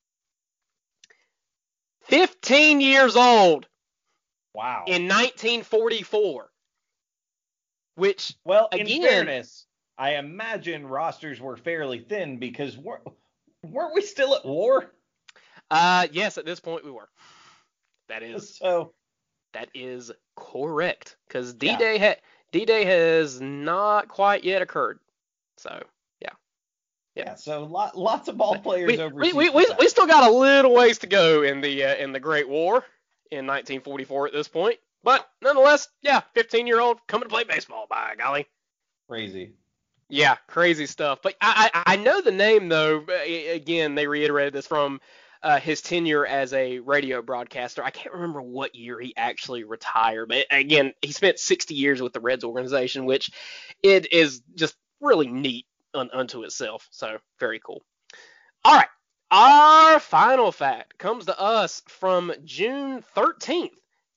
[2.03, 3.67] 15 years old
[4.55, 4.85] Wow.
[4.87, 6.51] in 1944,
[7.97, 13.01] which well, in again- fairness, I imagine rosters were fairly thin because we're,
[13.63, 14.93] weren't we still at war?
[15.71, 17.09] Uh, yes, at this point we were.
[18.09, 18.93] That is So
[19.53, 22.21] that is correct because D-Day ha-
[22.53, 24.99] D-Day has not quite yet occurred.
[25.57, 25.83] So
[26.21, 26.31] yeah,
[27.15, 29.35] yeah, so lot, lots of ball players we, overseas.
[29.35, 29.79] we, we, we, with that.
[29.79, 32.85] we still got a little ways to go in the uh, in the Great War
[33.31, 37.87] in 1944 at this point, but nonetheless, yeah, 15 year old coming to play baseball.
[37.89, 38.47] By golly.
[39.09, 39.53] crazy.
[40.11, 41.21] Yeah, crazy stuff.
[41.23, 43.05] But I, I I know the name though.
[43.53, 45.01] Again, they reiterated this from
[45.43, 47.83] uh, his tenure as a radio broadcaster.
[47.83, 52.13] I can't remember what year he actually retired, but again, he spent 60 years with
[52.13, 53.31] the Reds organization, which
[53.83, 56.89] it is just really neat un, unto itself.
[56.91, 57.83] So very cool.
[58.65, 58.89] All right,
[59.31, 63.71] our final fact comes to us from June 13th,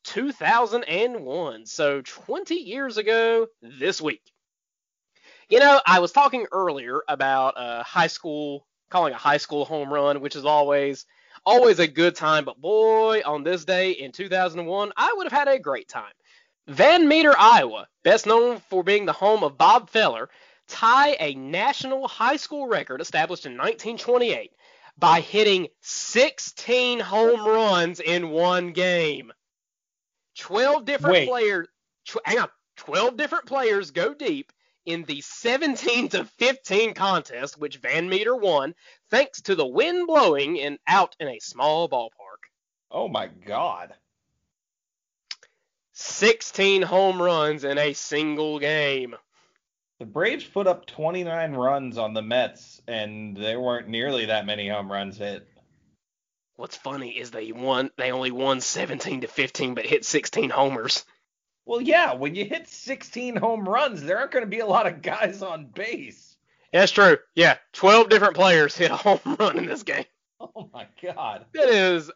[0.06, 1.66] 2001.
[1.66, 4.24] So 20 years ago this week.
[5.50, 9.92] You know, I was talking earlier about uh, high school, calling a high school home
[9.92, 11.06] run, which is always
[11.46, 12.46] always a good time.
[12.46, 16.14] But boy, on this day in 2001, I would have had a great time.
[16.68, 20.30] Van Meter, Iowa, best known for being the home of Bob Feller,
[20.68, 24.52] tie a national high school record established in 1928
[24.98, 29.32] by hitting 16 home runs in one game.
[30.38, 31.28] 12 different Wait.
[31.28, 31.68] players,
[32.06, 34.52] tw- hang on, 12 different players go deep
[34.86, 38.74] in the 17 to 15 contest, which Van Meter won,
[39.10, 42.50] thanks to the wind blowing and out in a small ballpark.
[42.90, 43.94] Oh my God.
[45.94, 49.16] 16 home runs in a single game.
[50.00, 54.68] The Braves put up 29 runs on the Mets, and there weren't nearly that many
[54.68, 55.48] home runs hit.
[56.56, 57.92] What's funny is they won.
[57.98, 61.06] They only won 17 to 15, but hit 16 homers.
[61.66, 64.88] Well, yeah, when you hit 16 home runs, there aren't going to be a lot
[64.88, 66.36] of guys on base.
[66.74, 67.18] That's true.
[67.36, 70.06] Yeah, 12 different players hit a home run in this game.
[70.56, 71.46] Oh my God.
[71.54, 72.10] That is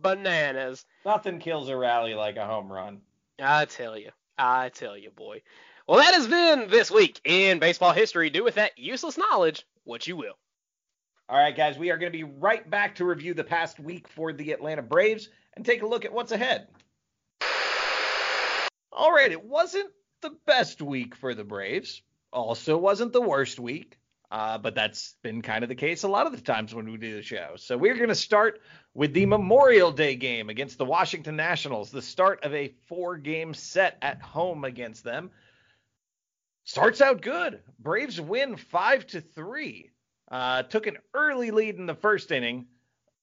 [0.00, 0.84] bananas.
[1.04, 3.00] Nothing kills a rally like a home run.
[3.42, 4.10] I tell you.
[4.38, 5.42] I tell you, boy.
[5.88, 8.30] Well, that has been this week in baseball history.
[8.30, 10.34] Do with that useless knowledge what you will.
[11.28, 14.06] All right, guys, we are going to be right back to review the past week
[14.06, 16.68] for the Atlanta Braves and take a look at what's ahead.
[18.94, 19.90] All right, it wasn't
[20.22, 22.02] the best week for the Braves.
[22.32, 23.98] Also, wasn't the worst week.
[24.30, 26.96] Uh, but that's been kind of the case a lot of the times when we
[26.96, 27.52] do the show.
[27.56, 28.60] So we're going to start
[28.92, 33.54] with the Memorial Day game against the Washington Nationals, the start of a four game
[33.54, 35.30] set at home against them.
[36.64, 37.60] Starts out good.
[37.78, 39.90] Braves win five to three.
[40.30, 42.66] uh, took an early lead in the first inning,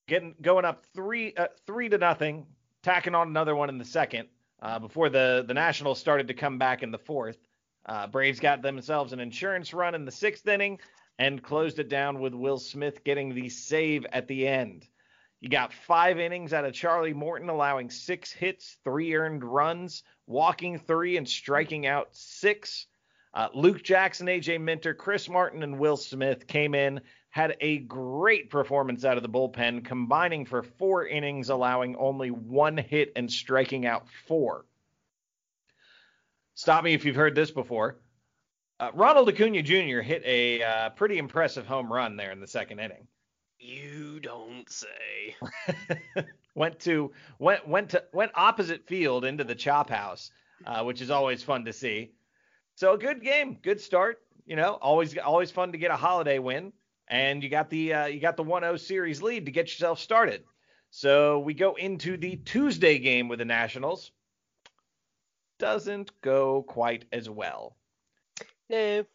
[0.07, 2.45] getting going up three uh, three to nothing,
[2.83, 4.29] tacking on another one in the second.
[4.61, 7.37] Uh, before the the Nationals started to come back in the fourth,
[7.85, 10.79] uh, Braves got themselves an insurance run in the sixth inning
[11.17, 14.87] and closed it down with Will Smith getting the save at the end.
[15.39, 20.77] You got five innings out of Charlie Morton, allowing six hits, three earned runs, walking
[20.77, 22.85] three, and striking out six.
[23.33, 28.49] Uh, Luke Jackson, AJ Minter, Chris Martin, and Will Smith came in, had a great
[28.49, 33.85] performance out of the bullpen, combining for four innings, allowing only one hit and striking
[33.85, 34.65] out four.
[36.55, 37.97] Stop me if you've heard this before.
[38.81, 40.01] Uh, Ronald Acuna Jr.
[40.01, 43.07] hit a uh, pretty impressive home run there in the second inning.
[43.59, 45.35] You don't say.
[46.55, 50.31] went to went went to went opposite field into the chop house,
[50.65, 52.11] uh, which is always fun to see.
[52.81, 54.23] So a good game, good start.
[54.47, 56.73] You know, always always fun to get a holiday win,
[57.07, 60.43] and you got the uh, you got the 1-0 series lead to get yourself started.
[60.89, 64.09] So we go into the Tuesday game with the Nationals.
[65.59, 67.75] Doesn't go quite as well.
[68.67, 69.05] No.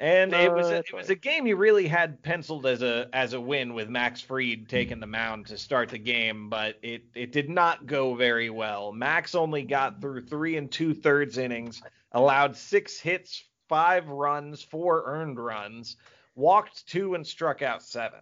[0.00, 3.34] And it was a, it was a game you really had penciled as a as
[3.34, 7.32] a win with Max Fried taking the mound to start the game, but it it
[7.32, 8.92] did not go very well.
[8.92, 11.82] Max only got through three and two thirds innings,
[12.12, 15.98] allowed six hits, five runs, four earned runs,
[16.34, 18.20] walked two and struck out seven.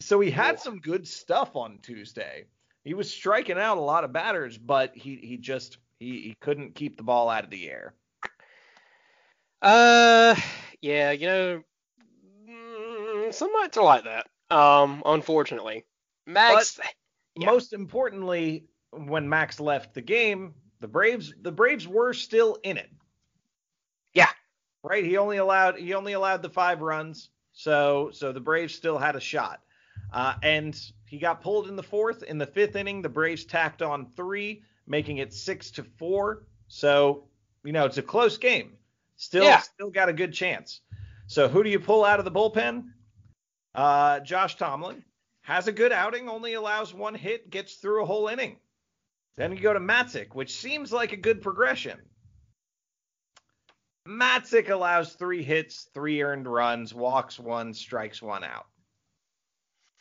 [0.00, 2.44] So he had some good stuff on Tuesday.
[2.84, 6.76] He was striking out a lot of batters, but he he just he, he couldn't
[6.76, 7.94] keep the ball out of the air.
[9.60, 10.36] Uh,
[10.80, 11.62] yeah, you know,
[12.48, 14.26] mm, some nights are like that.
[14.54, 15.84] Um, unfortunately,
[16.26, 16.78] Max.
[17.36, 17.46] Yeah.
[17.46, 22.90] most importantly, when Max left the game, the Braves the Braves were still in it.
[24.14, 24.30] Yeah.
[24.82, 25.04] Right?
[25.04, 27.30] He only allowed he only allowed the five runs.
[27.52, 29.60] So so the Braves still had a shot.
[30.12, 32.22] Uh, and he got pulled in the fourth.
[32.22, 36.46] In the fifth inning, the Braves tacked on three, making it six to four.
[36.68, 37.24] So,
[37.64, 38.77] you know, it's a close game.
[39.18, 39.58] Still Yeah.
[39.58, 40.80] still got a good chance.
[41.26, 42.92] So who do you pull out of the bullpen?
[43.74, 45.04] Uh, Josh Tomlin
[45.42, 48.58] has a good outing, only allows one hit, gets through a whole inning.
[49.36, 52.00] Then you go to Matzek, which seems like a good progression.
[54.06, 58.66] Matzek allows three hits, three earned runs, walks one, strikes one out.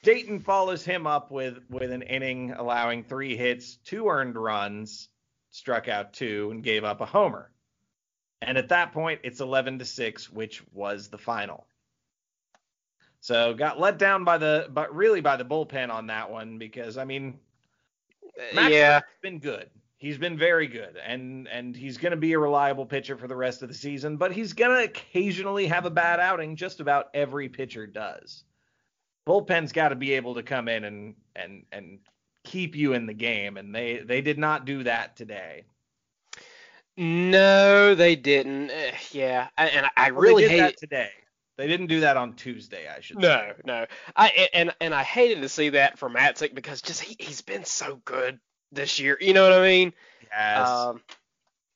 [0.03, 5.09] Dayton follows him up with with an inning, allowing three hits, two earned runs,
[5.49, 7.51] struck out two, and gave up a homer.
[8.42, 11.66] And at that point, it's 11 to six, which was the final.
[13.20, 16.98] So got let down by the, but really by the bullpen on that one because
[16.98, 17.40] I mean,
[18.54, 19.70] Max yeah, Fried's been good.
[19.98, 23.36] He's been very good, and and he's going to be a reliable pitcher for the
[23.36, 24.18] rest of the season.
[24.18, 26.56] But he's going to occasionally have a bad outing.
[26.56, 28.44] Just about every pitcher does.
[29.28, 32.00] Bullpen's got to be able to come in and and and
[32.44, 35.66] keep you in the game, and they they did not do that today.
[36.98, 38.72] No, they didn't.
[38.72, 40.58] Eh, yeah, I- and I, I Well, really hate.
[40.60, 41.10] that today.
[41.58, 43.22] They didn't do that on Tuesday, I should say.
[43.28, 43.86] No, no.
[44.16, 47.66] I and and I hated to see that from Matzek because just he he's been
[47.66, 48.39] so good
[48.72, 49.18] this year.
[49.20, 49.93] You know what I mean?
[50.32, 50.68] Yes.
[50.70, 51.02] Um,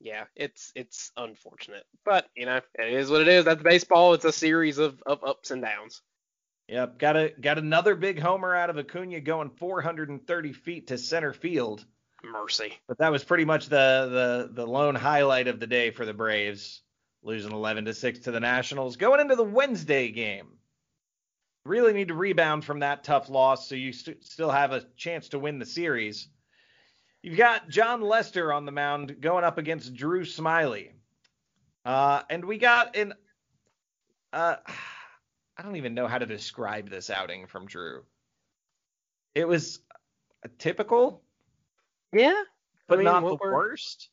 [0.00, 3.44] yeah, it's it's unfortunate, but you know it is what it is.
[3.44, 4.14] That's baseball.
[4.14, 6.00] It's a series of, of ups and downs.
[6.68, 11.32] Yep, got a got another big homer out of Acuna going 430 feet to center
[11.32, 11.84] field.
[12.24, 12.78] Mercy.
[12.88, 16.14] But that was pretty much the the the lone highlight of the day for the
[16.14, 16.82] Braves,
[17.22, 18.96] losing 11 to 6 to the Nationals.
[18.96, 20.58] Going into the Wednesday game.
[21.64, 25.28] Really need to rebound from that tough loss so you st- still have a chance
[25.28, 26.28] to win the series.
[27.22, 30.90] You've got Jon Lester on the mound going up against Drew Smyly.
[31.84, 33.14] Uh, and we got an
[34.32, 34.56] uh,
[35.56, 38.02] I don't even know how to describe this outing from Drew.
[39.34, 39.80] It was
[40.42, 41.22] a typical,
[42.12, 42.42] Yeah,
[42.88, 44.08] but mean, not the were- worst.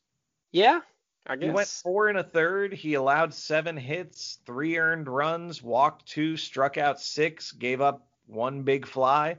[0.52, 0.80] yeah.
[1.26, 1.46] I guess.
[1.48, 2.72] He went four and a third.
[2.72, 8.62] He allowed seven hits, three earned runs, walked two, struck out six, gave up one
[8.62, 9.36] big fly.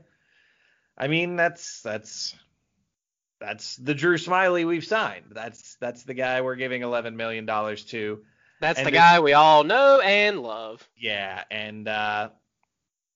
[0.96, 2.36] I mean, that's that's
[3.40, 5.26] that's the Drew Smyly we've signed.
[5.32, 8.22] That's that's the guy we're giving eleven million dollars to.
[8.60, 10.88] That's and the it- guy we all know and love.
[10.96, 12.30] Yeah, and uh,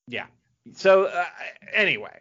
[0.09, 0.27] yeah.
[0.75, 1.25] So uh,
[1.73, 2.19] anyway,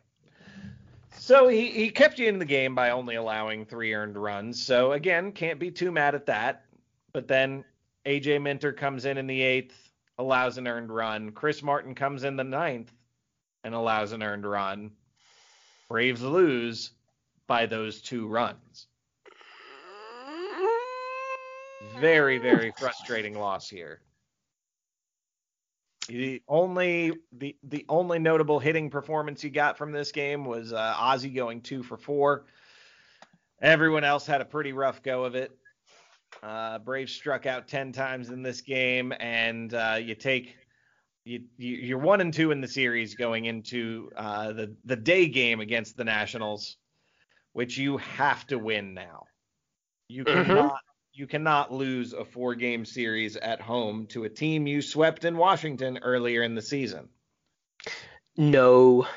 [1.26, 4.62] so he he kept you in the game by only allowing three earned runs.
[4.62, 6.66] So again, can't be too mad at that.
[7.14, 7.66] But then
[8.06, 11.32] AJ Minter comes in in the eighth, allows an earned run.
[11.32, 12.94] Chris Martin comes in the ninth
[13.64, 14.92] and allows an earned run.
[15.90, 16.92] Braves lose
[17.48, 18.86] by those two runs.
[22.00, 24.02] Very very frustrating loss here.
[26.08, 30.93] The only the the only notable hitting performance you got from this game was uh,
[30.93, 32.45] Ozzy going two for four.
[33.62, 35.58] Everyone else had a pretty rough go of it.
[36.43, 40.58] Uh, Braves struck out ten times in this game, and uh, you take
[41.24, 45.28] you, you you're one and two in the series going into uh, the the day
[45.28, 46.78] game against the Nationals,
[47.53, 49.26] which you have to win now.
[50.08, 50.45] You Mhm.
[50.45, 50.82] cannot
[51.16, 55.38] you cannot lose a four game series at home to a team you swept in
[55.38, 57.07] Washington earlier in the season.
[58.36, 59.07] No.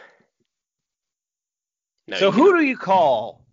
[2.06, 2.16] No.
[2.16, 3.44] so who do you call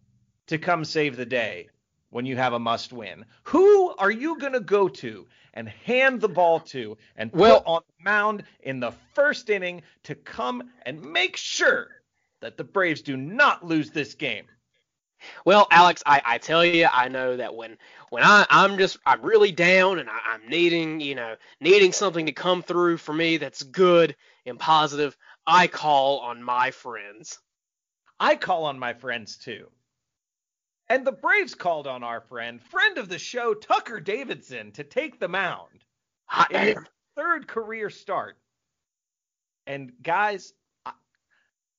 [0.48, 1.70] to come save the day
[2.12, 3.26] when you have a must win?
[3.46, 5.26] Who are you going to go to
[5.56, 10.14] and hand the ball to and put on the mound in the first inning to
[10.14, 11.88] come and make sure
[12.42, 14.46] that the Braves do not lose this game?
[15.46, 17.78] Well, Alex, I, I tell you, I know that when
[18.10, 22.26] when I I'm just I'm really down and I, I'm needing you know needing something
[22.26, 24.16] to come through for me that's good
[24.46, 25.18] and positive,
[25.48, 27.40] I call on my friends.
[28.20, 29.68] I call on my friends too.
[30.88, 35.20] And the Braves called on our friend, friend of the show, Tucker Davidson, to take
[35.20, 35.84] the mound.
[36.28, 36.88] Hot in his damn.
[37.16, 38.38] third career start.
[39.66, 40.54] And guys,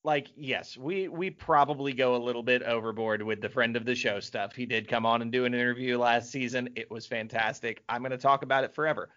[0.07, 3.95] like yes, we we probably go a little bit overboard with the friend of the
[3.95, 4.55] show stuff.
[4.55, 6.71] He did come on and do an interview last season.
[6.77, 7.83] It was fantastic.
[7.89, 9.11] I'm going to talk about it forever.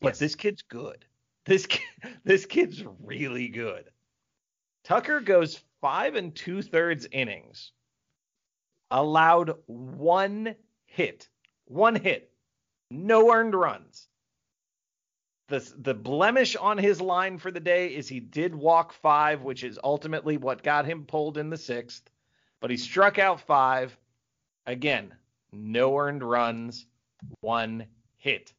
[0.00, 0.18] But Yes.
[0.20, 1.04] this kid's good.
[1.44, 1.82] This kid,
[2.24, 3.90] this kid's really good.
[4.84, 7.72] Tucker goes five and two thirds innings,
[8.92, 10.54] allowed one
[10.86, 11.28] hit,
[11.64, 12.30] one hit,
[12.90, 14.08] no earned runs.
[15.52, 19.64] The, the blemish on his line for the day is he did walk five, which
[19.64, 22.08] is ultimately what got him pulled in the sixth.
[22.62, 23.94] But he struck out five.
[24.64, 25.12] Again,
[25.52, 26.86] no earned runs,
[27.42, 27.84] one
[28.16, 28.54] hit.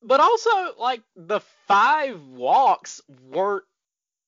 [0.00, 3.00] But also, like the five walks
[3.32, 3.64] weren't,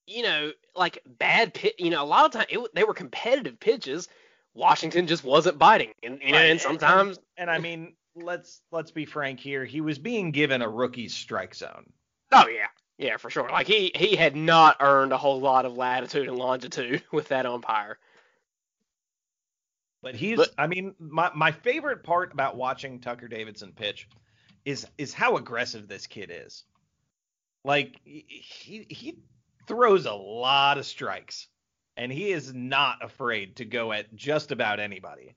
[0.08, 1.76] you know, like bad pit.
[1.78, 4.08] You know, a lot of times it, they were competitive pitches.
[4.52, 9.04] Washington just wasn't biting, and you know, and sometimes And I mean, let's let's be
[9.04, 9.64] frank here.
[9.64, 11.92] He was being given a rookie strike zone.
[12.32, 12.66] Oh yeah,
[12.98, 13.48] yeah, for sure.
[13.50, 17.46] Like he he had not earned a whole lot of latitude and longitude with that
[17.46, 17.98] umpire.
[20.02, 24.08] But he's But- I mean, my my favorite part about watching Tucker Davidson pitch
[24.64, 26.64] is is how aggressive this kid is.
[27.64, 29.18] Like he he
[29.66, 31.48] throws a lot of strikes
[31.96, 35.34] and he is not afraid to go at just about anybody.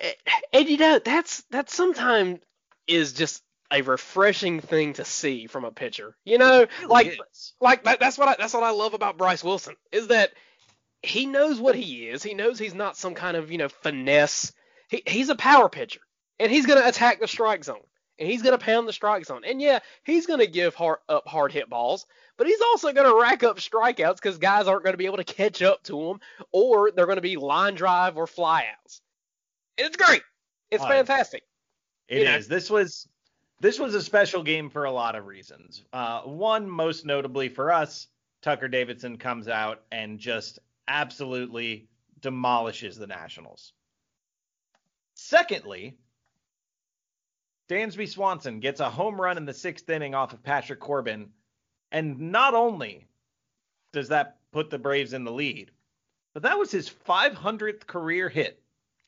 [0.52, 2.40] And you know that's that sometimes
[2.88, 6.16] is just a refreshing thing to see from a pitcher.
[6.24, 7.18] You know, like
[7.60, 10.32] like that, that's what I, that's what I love about Bryce Wilson is that
[11.02, 12.22] he knows what he is.
[12.22, 14.52] He knows he's not some kind of you know finesse.
[14.88, 16.00] He, he's a power pitcher,
[16.38, 17.84] and he's gonna attack the strike zone,
[18.18, 19.42] and he's gonna pound the strike zone.
[19.46, 23.44] And yeah, he's gonna give hard, up hard hit balls, but he's also gonna rack
[23.44, 26.20] up strikeouts because guys aren't gonna be able to catch up to him,
[26.52, 29.00] or they're gonna be line drive or flyouts.
[29.76, 30.22] It's great.
[30.70, 31.42] It's fantastic.
[32.08, 32.40] It you know.
[32.40, 33.08] This was
[33.60, 35.84] this was a special game for a lot of reasons.
[35.92, 38.08] Uh, one, most notably for us,
[38.42, 40.58] Tucker Davidson comes out and just
[40.88, 41.88] absolutely
[42.20, 43.72] demolishes the Nationals.
[45.14, 45.98] Secondly,
[47.68, 51.30] Dansby Swanson gets a home run in the sixth inning off of Patrick Corbin,
[51.92, 53.06] and not only
[53.92, 55.70] does that put the Braves in the lead,
[56.32, 58.59] but that was his 500th career hit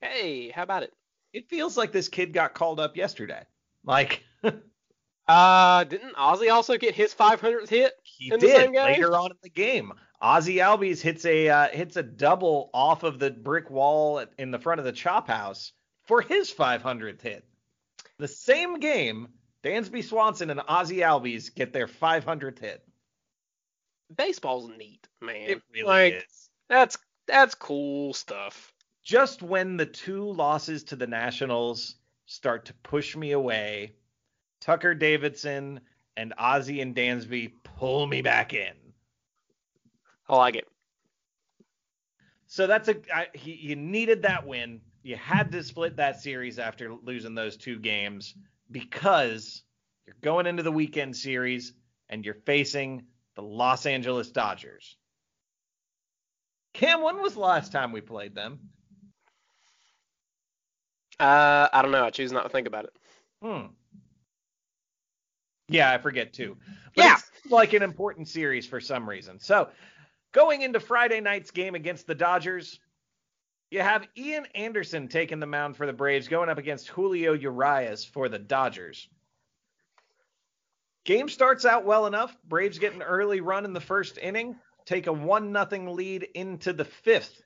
[0.02, 0.92] Hey, how about it?
[1.32, 3.42] it feels like this kid got called up yesterday.
[3.84, 4.22] Like
[5.28, 7.92] Uh, didn't Ozzy also get his 500th hit?
[8.02, 8.84] he In the did same game?
[8.84, 9.92] later on in the game.
[10.20, 14.50] Ozzy Albies hits a uh, hits a double off of the brick wall at- in
[14.50, 15.72] the front of the chop house
[16.04, 17.44] for his 500th hit.
[18.18, 19.28] The same game,
[19.64, 22.84] Dansby Swanson and Ozzy Albies get their 500th hit.
[24.14, 25.48] Baseball's neat, man.
[25.50, 26.50] It really like, is.
[26.68, 28.71] That's that's cool stuff.
[29.02, 31.96] Just when the two losses to the Nationals
[32.26, 33.92] start to push me away,
[34.60, 35.80] Tucker Davidson
[36.16, 38.72] and Ozzy and Dansby pull me back in.
[40.28, 40.68] I like it.
[42.46, 44.80] So that's a I, he, you needed that win.
[45.02, 48.34] You had to split that series after losing those two games
[48.70, 49.62] because
[50.06, 51.72] you're going into the weekend series
[52.08, 54.96] and you're facing the Los Angeles Dodgers.
[56.72, 58.60] Cam, when was the last time we played them?
[61.20, 62.04] Uh, I don't know.
[62.04, 62.92] I choose not to think about it.
[63.42, 63.66] Hmm.
[65.68, 66.56] Yeah, I forget too.
[66.94, 67.16] But Yeah.
[67.50, 69.38] Like an important series for some reason.
[69.40, 69.68] So
[70.32, 72.78] going into Friday night's game against the Dodgers,
[73.70, 78.04] you have Ian Anderson taking the mound for the Braves, going up against Julio Urias
[78.04, 79.08] for the Dodgers.
[81.04, 82.36] game starts out well enough.
[82.44, 86.72] Braves get an early run in the first inning, take a one nothing lead into
[86.72, 87.40] the fifth.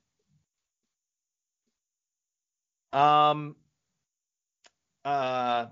[2.97, 3.57] Um,
[5.05, 5.67] uh,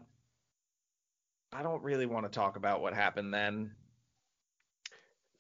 [1.53, 3.73] I don't really want to talk about what happened then.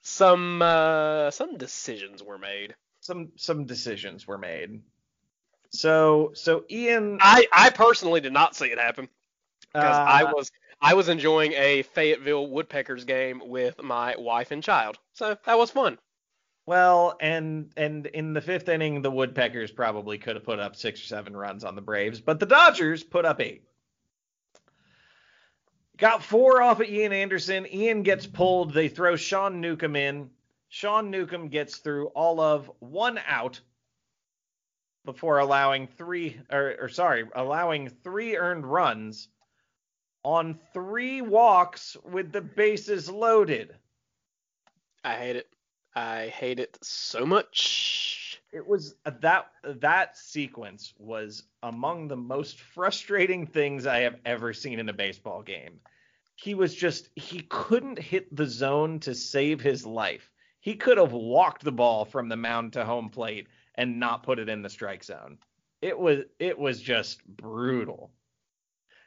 [0.00, 2.74] Some uh, some decisions were made.
[3.00, 4.80] Some some decisions were made.
[5.68, 9.08] So so Ian, I I personally did not see it happen
[9.74, 14.62] because I uh, was I was enjoying a Fayetteville Woodpeckers game with my wife and
[14.62, 15.98] child, so that was fun.
[16.66, 21.00] Well, and and in the fifth inning, the Woodpeckers probably could have put up six
[21.00, 23.64] or seven runs on the Braves, but the Dodgers put up eight.
[25.96, 27.66] Got four off of Ian Anderson.
[27.72, 28.72] Ian gets pulled.
[28.72, 30.30] They throw Sean Newcomb in.
[30.68, 33.60] Sean Newcomb gets through all of one out
[35.04, 39.28] before allowing three, or, or sorry, allowing three earned runs
[40.24, 43.76] on three walks with the bases loaded.
[45.04, 45.53] I hate it.
[45.94, 48.40] I hate it so much.
[48.52, 54.52] it was uh, that that sequence was among the most frustrating things I have ever
[54.52, 55.80] seen in a baseball game.
[56.36, 60.30] He was just he couldn't hit the zone to save his life.
[60.60, 64.38] He could have walked the ball from the mound to home plate and not put
[64.38, 65.38] it in the strike zone.
[65.80, 68.10] It was it was just brutal.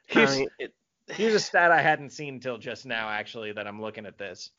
[0.05, 0.73] Here's, I mean, it,
[1.07, 4.51] here's a stat I hadn't seen until just now actually that I'm looking at this.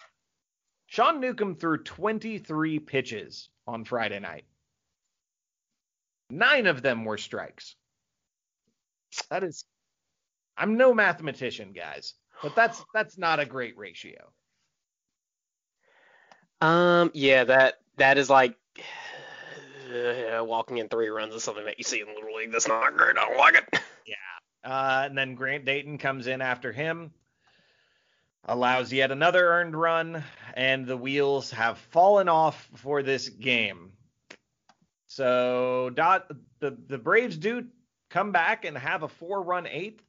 [0.88, 4.44] Sean Newcomb threw 23 pitches on Friday night.
[6.30, 7.76] Nine of them were strikes.
[9.30, 9.64] That is
[10.56, 14.30] I'm no mathematician, guys, but that's that's not a great ratio.
[16.60, 18.56] um, yeah, that that is like
[19.94, 22.50] uh, walking in three runs is something that you see in Little League.
[22.50, 23.16] That's not great.
[23.16, 23.80] I don't like it.
[24.06, 24.14] Yeah.
[24.64, 27.12] Uh, and then Grant Dayton comes in after him,
[28.44, 30.24] allows yet another earned run,
[30.54, 33.92] and the wheels have fallen off for this game.
[35.06, 36.30] So dot
[36.60, 37.66] the the Braves do
[38.10, 40.02] come back and have a four run eighth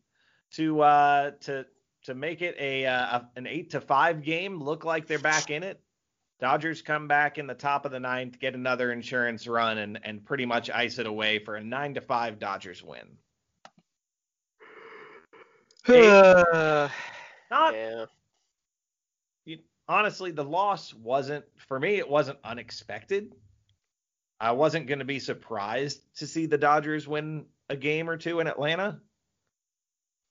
[0.51, 1.65] to uh to
[2.03, 5.49] to make it a, uh, a an eight to five game look like they're back
[5.49, 5.81] in it.
[6.39, 10.23] Dodgers come back in the top of the ninth, get another insurance run, and and
[10.25, 13.17] pretty much ice it away for a nine to five Dodgers win.
[15.87, 16.89] Uh,
[17.49, 18.05] Not yeah.
[19.89, 21.95] Honestly, the loss wasn't for me.
[21.95, 23.33] It wasn't unexpected.
[24.39, 28.39] I wasn't going to be surprised to see the Dodgers win a game or two
[28.39, 29.01] in Atlanta,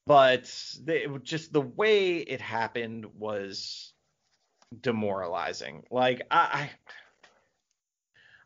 [0.07, 0.51] but
[0.83, 3.93] they, just the way it happened was
[4.81, 5.85] demoralizing.
[5.91, 6.71] Like I,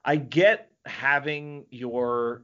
[0.05, 2.43] I, I get having your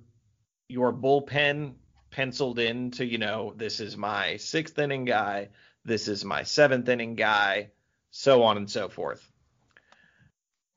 [0.68, 1.74] your bullpen
[2.10, 5.48] penciled in to you know this is my sixth inning guy,
[5.84, 7.70] this is my seventh inning guy,
[8.18, 9.30] so on and so forth.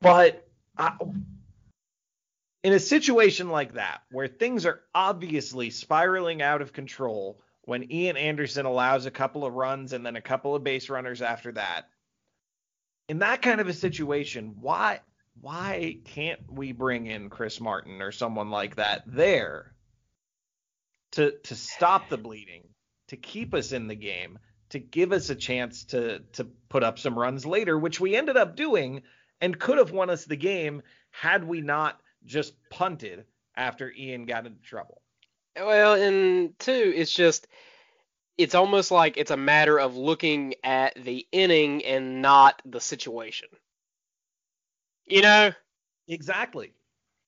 [0.00, 0.46] But
[0.78, 0.96] I,
[2.62, 8.16] in a situation like that, where things are obviously spiraling out of control, when Ian
[8.16, 11.88] Anderson allows a couple of runs and then a couple of base runners after that,
[13.08, 15.00] in that kind of a situation, why
[15.40, 19.74] why can't we bring in Chris Martin or someone like that there
[21.12, 22.68] to to stop the bleeding,
[23.08, 24.38] to keep us in the game,
[24.72, 28.36] to give us a chance to to put up some runs later, which we ended
[28.38, 29.02] up doing
[29.40, 34.46] and could have won us the game had we not just punted after Ian got
[34.46, 35.02] into trouble.
[35.56, 37.48] Well, and two, it's just
[38.38, 43.48] it's almost like it's a matter of looking at the inning and not the situation.
[45.06, 45.52] You know?
[46.08, 46.72] Exactly.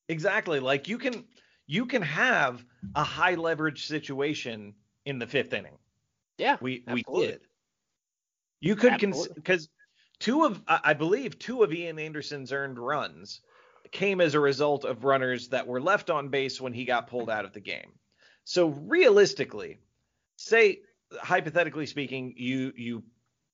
[0.09, 0.61] Exactly.
[0.61, 1.25] Like you can
[1.67, 2.65] you can have
[2.95, 4.75] a high leverage situation
[5.05, 5.77] in the fifth inning.
[6.39, 6.57] Yeah.
[6.61, 7.21] We absolutely.
[7.21, 7.41] we did.
[8.61, 9.35] You could Absolutely.
[9.35, 9.69] because
[10.19, 13.41] two of I I believe two of Ian Anderson's earned runs
[13.91, 17.31] came as a result of runners that were left on base when he got pulled
[17.31, 17.93] out of the game.
[18.45, 19.79] So realistically,
[20.37, 20.81] say
[21.13, 23.03] hypothetically speaking, you you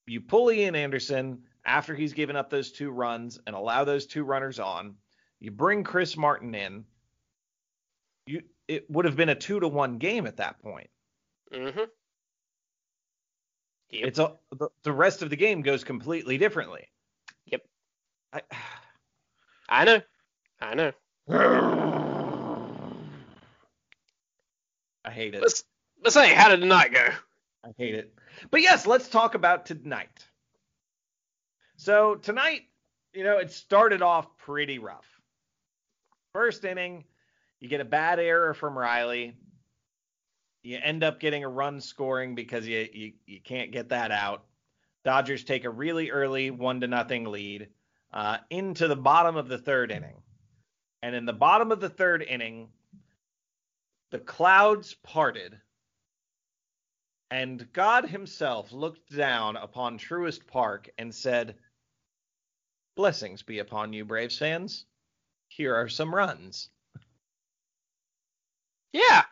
[0.07, 4.25] you pull Ian Anderson after he's given up those two runs and allow those two
[4.25, 4.95] runners on.
[5.41, 6.85] You bring Chris Martin in.
[8.27, 10.91] You it would have been a two to one game at that point.
[11.53, 11.85] Mm-hmm.
[13.93, 14.09] Yep.
[14.09, 14.35] It's a
[14.85, 16.87] the, rest of the game goes completely differently.
[17.47, 17.63] Yep.
[18.33, 18.43] I,
[19.69, 20.01] I know.
[20.61, 20.93] I know.
[25.05, 25.43] I hate it.
[25.43, 25.65] Let's
[26.03, 27.09] let's say, how did the night go?
[27.65, 28.15] I hate it.
[28.51, 30.27] But yes, let's talk about tonight.
[31.77, 32.63] So tonight,
[33.13, 35.07] you know, it started off pretty rough.
[36.33, 37.05] First inning,
[37.59, 39.35] you get a bad error from Riley.
[40.63, 44.45] You end up getting a run scoring because you you, you can't get that out.
[45.05, 47.69] Dodgers take a really early one to nothing lead
[48.13, 50.17] uh, into the bottom of the third inning.
[51.03, 52.69] And in the bottom of the third inning,
[54.11, 55.59] the clouds parted,
[57.31, 61.55] and God Himself looked down upon Truist Park and said,
[62.97, 64.85] Blessings be upon you, Braves fans.
[65.49, 66.69] Here are some runs.
[68.93, 69.23] Yeah.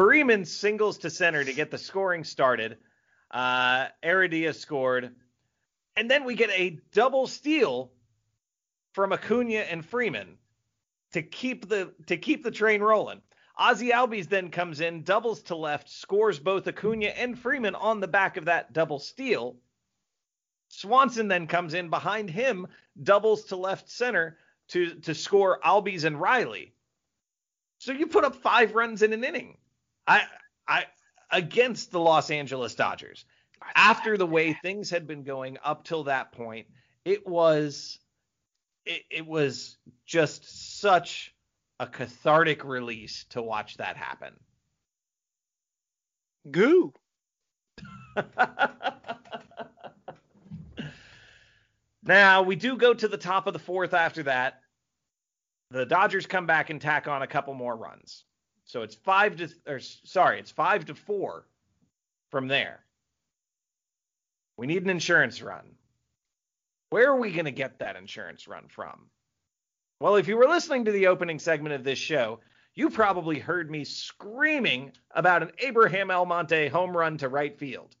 [0.00, 2.78] Freeman singles to center to get the scoring started.
[3.30, 5.14] Uh, Heredia scored.
[5.94, 7.92] And then we get a double steal
[8.94, 10.38] from Acuna and Freeman
[11.12, 13.20] to keep the to keep the train rolling.
[13.60, 18.08] Ozzy Albies then comes in, doubles to left, scores both Acuna and Freeman on the
[18.08, 19.56] back of that double steal.
[20.68, 22.66] Swanson then comes in behind him,
[23.02, 24.38] doubles to left center
[24.68, 26.72] to to score Albies and Riley.
[27.76, 29.58] So you put up five runs in an inning.
[30.10, 30.22] I
[30.66, 30.86] I
[31.30, 33.24] against the Los Angeles Dodgers.
[33.76, 36.66] After the way things had been going up till that point,
[37.04, 37.98] it was
[38.84, 41.34] it, it was just such
[41.78, 44.34] a cathartic release to watch that happen.
[46.50, 46.92] Goo.
[52.02, 54.60] now we do go to the top of the fourth after that.
[55.70, 58.24] The Dodgers come back and tack on a couple more runs.
[58.70, 61.44] So it's five to or sorry, it's five to four
[62.30, 62.84] from there.
[64.56, 65.74] We need an insurance run.
[66.90, 69.06] Where are we going to get that insurance run from?
[69.98, 72.38] Well, if you were listening to the opening segment of this show,
[72.74, 77.96] you probably heard me screaming about an Abraham Almonte home run to right field.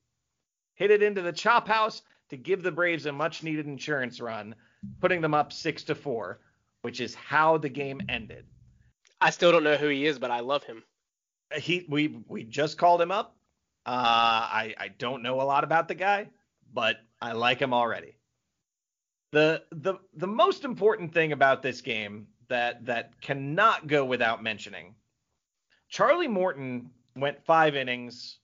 [0.74, 4.54] Hit it into the chop house to give the Braves a much needed insurance run,
[5.00, 6.38] putting them up 6 to 4,
[6.82, 8.46] which is how the game ended.
[9.20, 10.82] I still don't know who he is, but I love him.
[11.54, 13.36] He we we just called him up.
[13.84, 16.28] Uh, I I don't know a lot about the guy,
[16.72, 18.16] but I like him already.
[19.32, 24.94] The the the most important thing about this game that that cannot go without mentioning.
[25.88, 28.38] Charlie Morton went five innings,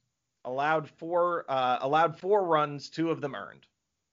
[0.44, 3.66] allowed four uh, allowed four runs, two of them earned.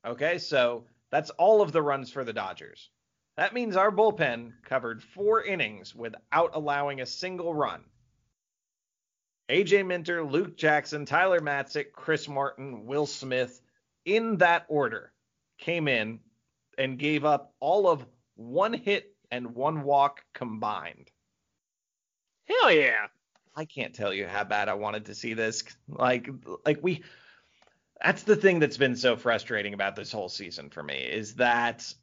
[0.06, 2.90] Okay, so that's all of the runs for the Dodgers.
[3.38, 7.84] That means our bullpen covered four innings without allowing a single run.
[9.50, 13.60] AJ Minter, Luke Jackson, Tyler Matzek, Chris Martin, Will Smith,
[14.06, 15.12] in that order,
[15.58, 16.20] came in
[16.78, 18.06] and gave up all of
[18.36, 21.10] one hit and one walk combined.
[22.46, 23.08] Hell yeah.
[23.56, 25.64] I can't tell you how bad I wanted to see this.
[25.88, 26.30] Like,
[26.66, 27.04] like we.
[28.02, 31.94] That's the thing that's been so frustrating about this whole season for me is that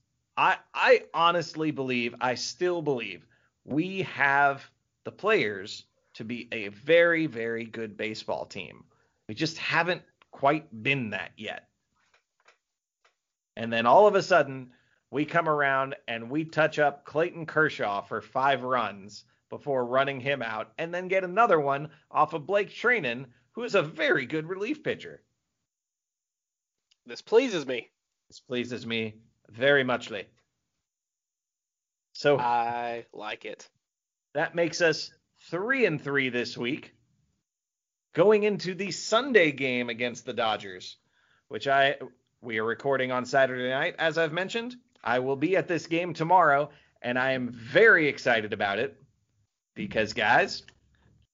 [0.41, 3.27] I I honestly believe, I still believe,
[3.67, 4.65] we have
[5.05, 5.85] the players
[6.15, 8.85] to be a very very good baseball team.
[9.29, 11.69] We just haven't quite been that yet.
[13.55, 14.71] And then all of a sudden,
[15.11, 20.41] we come around and we touch up Clayton Kershaw for five runs before running him
[20.41, 24.49] out, and then get another one off of Blake Treinen, who is a very good
[24.49, 25.21] relief pitcher.
[27.05, 27.91] This pleases me.
[28.29, 29.17] This pleases me
[29.51, 30.27] very muchly.
[32.13, 33.69] So I like it.
[34.35, 35.11] that makes us
[35.51, 36.95] three and three this week,
[38.15, 40.97] going into the Sunday game against the Dodgers,
[41.49, 41.97] which I
[42.43, 44.77] we are recording on Saturday night, as I've mentioned.
[45.03, 46.71] I will be at this game tomorrow,
[47.03, 49.03] and I am very excited about it
[49.75, 50.63] because, guys,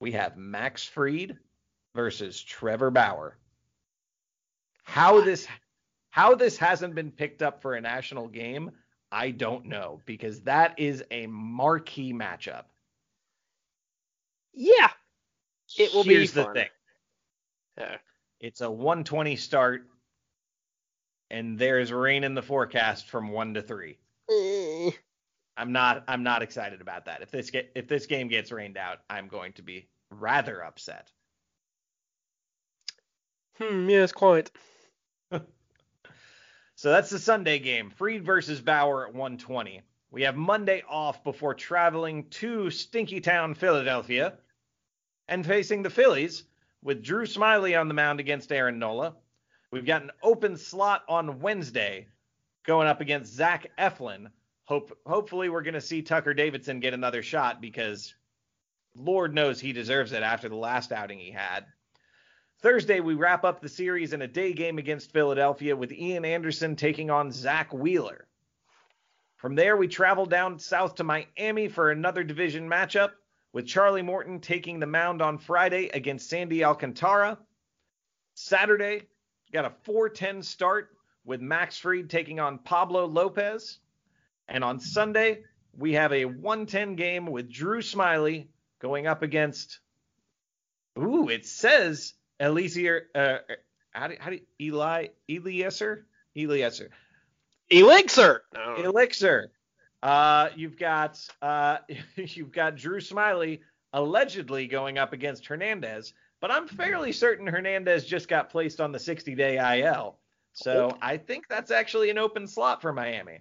[0.00, 1.36] we have Max Fried
[1.94, 3.36] versus Trevor Bauer.
[4.84, 5.48] How this
[6.16, 8.70] how this hasn't been picked up for a national game,
[9.12, 12.64] I don't know because that is a marquee matchup.
[14.54, 14.88] Yeah.
[15.78, 16.68] It will Here's be the thing.
[17.76, 17.96] Yeah.
[18.40, 19.88] It's a 120 start,
[21.28, 23.98] and there's rain in the forecast from one to three.
[24.30, 24.92] Eh.
[25.58, 27.20] I'm not I'm not excited about that.
[27.20, 31.12] If this get if this game gets rained out, I'm going to be rather upset.
[33.58, 34.50] Hmm, yes, quite.
[36.76, 37.88] So that's the Sunday game.
[37.88, 39.80] Fried versus Bauer at 120.
[40.10, 44.34] We have Monday off before traveling to Stinky Town, Philadelphia,
[45.26, 46.44] and facing the Phillies
[46.82, 49.16] with Drew Smyly on the mound against Aaron Nola.
[49.70, 52.08] We've got an open slot on Wednesday
[52.66, 54.26] going up against Zach Eflin.
[54.64, 58.14] Hope hopefully we're going to see Tucker Davidson get another shot because
[58.94, 61.64] Lord knows he deserves it after the last outing he had.
[62.60, 66.74] Thursday, we wrap up the series in a day game against Philadelphia with Ian Anderson
[66.74, 68.26] taking on Zack Wheeler.
[69.36, 73.10] From there, we travel down south to Miami for another division matchup
[73.52, 77.38] with Charlie Morton taking the mound on Friday against Sandy Alcantara.
[78.34, 79.02] Saturday,
[79.52, 80.96] got a 4-10 start
[81.26, 83.80] with Max Fried taking on Pablo Lopez.
[84.48, 85.42] And on Sunday,
[85.76, 88.48] we have a 110 game with Drew Smyly
[88.80, 89.80] going up against.
[90.98, 93.08] Ooh, it says Eliezer.
[93.14, 93.38] Uh,
[93.90, 96.06] how do, how do Eli Eliezer
[96.36, 96.90] Eliezer
[97.70, 98.42] Elixir.
[98.54, 98.76] No.
[98.76, 99.50] Elixir.
[100.02, 101.78] Uh, you've got uh,
[102.16, 103.60] you've got Drew Smyly
[103.92, 108.98] allegedly going up against Hernandez, but I'm fairly certain Hernandez just got placed on the
[108.98, 110.18] 60-day IL.
[110.52, 113.40] So I think that's actually an open slot for Miami.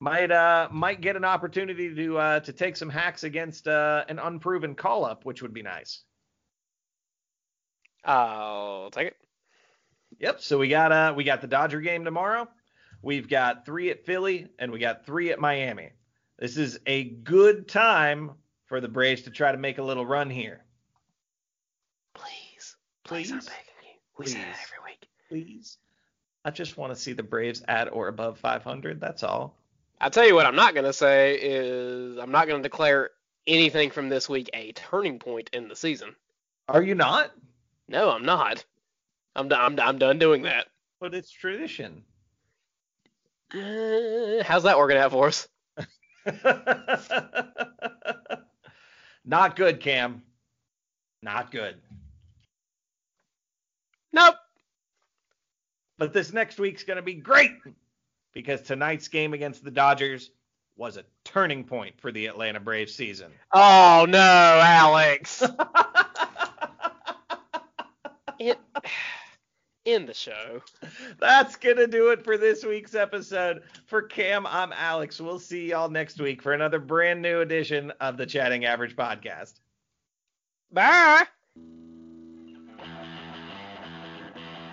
[0.00, 4.18] Might uh might get an opportunity to uh to take some hacks against uh an
[4.18, 6.02] unproven call up, which would be nice.
[8.04, 9.16] I'll take it.
[10.18, 10.40] Yep.
[10.40, 12.48] So we got uh we got the Dodger game tomorrow.
[13.02, 15.90] We've got three at Philly and we got three at Miami.
[16.38, 18.32] This is a good time
[18.66, 20.64] for the Braves to try to make a little run here.
[22.14, 22.76] Please.
[23.04, 23.30] Please.
[23.30, 23.52] I'm begging
[23.82, 23.90] you.
[24.18, 24.66] We say that Please.
[24.66, 25.08] every week.
[25.28, 25.78] Please.
[26.44, 29.00] I just want to see the Braves at or above 500.
[29.00, 29.56] That's all.
[30.00, 33.10] I'll tell you what I'm not going to say is I'm not going to declare
[33.46, 36.14] anything from this week a turning point in the season.
[36.68, 37.30] Are you not?
[37.88, 38.64] No, I'm not.
[39.36, 39.60] I'm done.
[39.60, 40.66] I'm, I'm done doing that.
[41.00, 42.02] But it's tradition.
[43.52, 45.48] Uh, how's that working out for us?
[49.24, 50.22] Not good, Cam.
[51.22, 51.76] Not good.
[54.12, 54.36] Nope.
[55.98, 57.52] But this next week's going to be great
[58.32, 60.30] because tonight's game against the Dodgers
[60.76, 63.30] was a turning point for the Atlanta Braves season.
[63.52, 65.42] Oh no, Alex.
[68.50, 68.58] it,
[69.84, 70.62] in the show.
[71.20, 73.62] That's going to do it for this week's episode.
[73.86, 75.20] For Cam, I'm Alex.
[75.20, 79.54] We'll see y'all next week for another brand new edition of the Chatting Average podcast.
[80.72, 81.24] Bye.